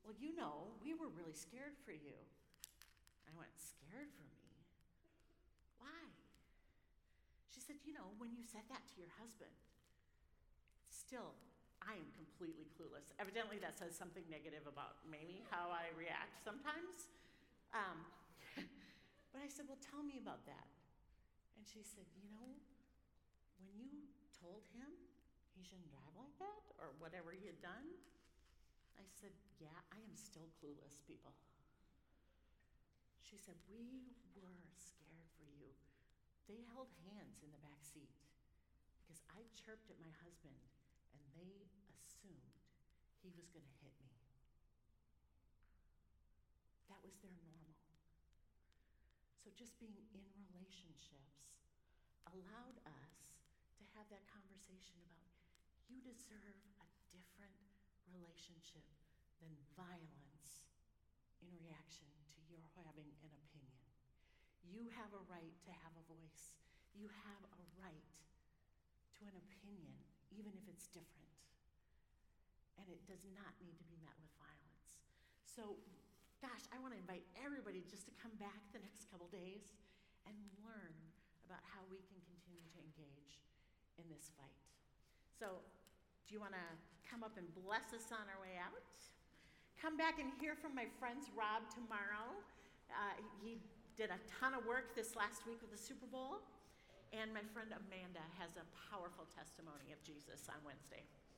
Well, 0.05 0.17
you 0.21 0.37
know, 0.37 0.69
we 0.85 0.93
were 0.93 1.09
really 1.17 1.33
scared 1.33 1.73
for 1.89 1.97
you. 1.97 2.19
I 3.25 3.33
went, 3.33 3.51
Scared 3.57 4.13
for 4.13 4.27
me? 4.29 4.45
Why? 5.81 6.03
She 7.49 7.65
said, 7.65 7.81
You 7.89 7.97
know, 7.97 8.13
when 8.21 8.37
you 8.37 8.45
said 8.45 8.69
that 8.69 8.85
to 8.85 8.95
your 9.01 9.11
husband, 9.17 9.55
still, 11.07 11.39
I 11.87 11.95
am 11.95 12.11
completely 12.19 12.67
clueless. 12.75 13.15
Evidently, 13.23 13.63
that 13.63 13.79
says 13.79 13.95
something 13.95 14.27
negative 14.27 14.67
about 14.67 14.99
maybe 15.07 15.47
how 15.55 15.71
I 15.71 15.95
react 15.95 16.43
sometimes. 16.43 17.07
Um, 17.71 18.03
but 19.31 19.39
I 19.39 19.47
said, 19.47 19.71
Well, 19.71 19.79
tell 19.79 20.03
me 20.03 20.19
about 20.19 20.43
that. 20.51 20.67
And 21.55 21.63
she 21.63 21.87
said, 21.87 22.11
You 22.19 22.27
know, 22.27 22.59
when 23.63 23.71
you 23.79 24.11
told 24.35 24.67
him 24.75 24.91
he 25.55 25.63
shouldn't 25.63 25.87
drive 25.95 26.11
like 26.19 26.35
that 26.43 26.63
or 26.83 26.91
whatever 26.99 27.31
he 27.31 27.47
had 27.47 27.63
done, 27.63 27.87
I 28.99 29.07
said, 29.07 29.31
Yeah, 29.63 29.79
I 29.95 30.03
am 30.03 30.15
still 30.19 30.51
clueless, 30.59 30.99
people. 31.07 31.31
She 33.23 33.39
said, 33.39 33.55
We 33.71 34.11
were 34.35 34.59
scared 34.75 35.31
for 35.39 35.47
you. 35.55 35.71
They 36.51 36.67
held 36.75 36.91
hands 37.07 37.47
in 37.47 37.55
the 37.55 37.63
back 37.63 37.79
seat 37.87 38.11
because 39.07 39.23
I 39.31 39.47
chirped 39.55 39.87
at 39.87 40.03
my 40.03 40.11
husband 40.27 40.59
and 41.17 41.25
they 41.33 41.65
assumed 41.89 42.61
he 43.25 43.33
was 43.33 43.49
going 43.49 43.65
to 43.65 43.77
hit 43.81 43.97
me. 44.05 44.13
That 46.93 47.01
was 47.03 47.17
their 47.25 47.35
normal. 47.41 47.75
So 49.41 49.51
just 49.57 49.79
being 49.81 49.99
in 50.13 50.23
relationships 50.37 51.57
allowed 52.29 52.79
us 52.85 53.15
to 53.79 53.83
have 53.97 54.11
that 54.11 54.27
conversation 54.29 54.99
about 55.07 55.33
you 55.87 56.03
deserve 56.03 56.59
a 56.83 56.89
different 57.15 57.55
relationship 58.11 58.87
than 59.39 59.55
violence 59.79 60.67
in 61.39 61.53
reaction 61.63 62.11
to 62.35 62.39
your 62.51 62.63
having 62.75 63.11
an 63.23 63.31
opinion. 63.31 63.87
You 64.67 64.91
have 64.99 65.15
a 65.15 65.23
right 65.31 65.55
to 65.67 65.73
have 65.87 65.95
a 65.95 66.07
voice. 66.11 66.59
You 66.91 67.07
have 67.23 67.43
a 67.55 67.63
right 67.79 68.11
to 69.19 69.31
an 69.31 69.37
opinion, 69.39 69.95
even 70.37 70.53
if 70.53 70.65
it's 70.69 70.87
different. 70.93 71.33
And 72.77 72.87
it 72.93 73.01
does 73.09 73.25
not 73.33 73.57
need 73.65 73.75
to 73.81 73.87
be 73.89 73.97
met 74.05 74.15
with 74.21 74.33
violence. 74.37 75.01
So, 75.49 75.81
gosh, 76.45 76.69
I 76.71 76.77
want 76.79 76.93
to 76.93 77.01
invite 77.01 77.25
everybody 77.41 77.81
just 77.89 78.05
to 78.07 78.15
come 78.21 78.37
back 78.37 78.61
the 78.77 78.81
next 78.87 79.09
couple 79.09 79.27
days 79.33 79.73
and 80.29 80.37
learn 80.61 80.95
about 81.49 81.65
how 81.65 81.81
we 81.89 82.05
can 82.05 82.21
continue 82.29 82.63
to 82.77 82.79
engage 82.85 83.41
in 83.97 84.07
this 84.13 84.29
fight. 84.37 84.61
So, 85.41 85.65
do 86.29 86.35
you 86.35 86.41
want 86.43 86.53
to 86.53 86.69
come 87.07 87.23
up 87.25 87.39
and 87.41 87.47
bless 87.65 87.95
us 87.97 88.13
on 88.13 88.27
our 88.29 88.41
way 88.43 88.59
out? 88.61 88.83
Come 89.81 89.97
back 89.97 90.19
and 90.19 90.33
hear 90.43 90.57
from 90.59 90.75
my 90.75 90.91
friends 90.99 91.31
Rob 91.37 91.69
tomorrow. 91.71 92.35
Uh, 92.91 93.15
he 93.41 93.63
did 93.95 94.11
a 94.11 94.21
ton 94.27 94.53
of 94.53 94.67
work 94.67 94.97
this 94.99 95.15
last 95.15 95.47
week 95.47 95.63
with 95.63 95.71
the 95.71 95.79
Super 95.79 96.07
Bowl. 96.11 96.43
And 97.15 97.33
my 97.33 97.45
friend 97.55 97.71
Amanda 97.71 98.25
has 98.39 98.51
a 98.59 98.67
powerful 98.91 99.27
testimony 99.31 99.95
of 99.95 100.03
Jesus 100.03 100.49
on 100.51 100.59
Wednesday. 100.67 101.07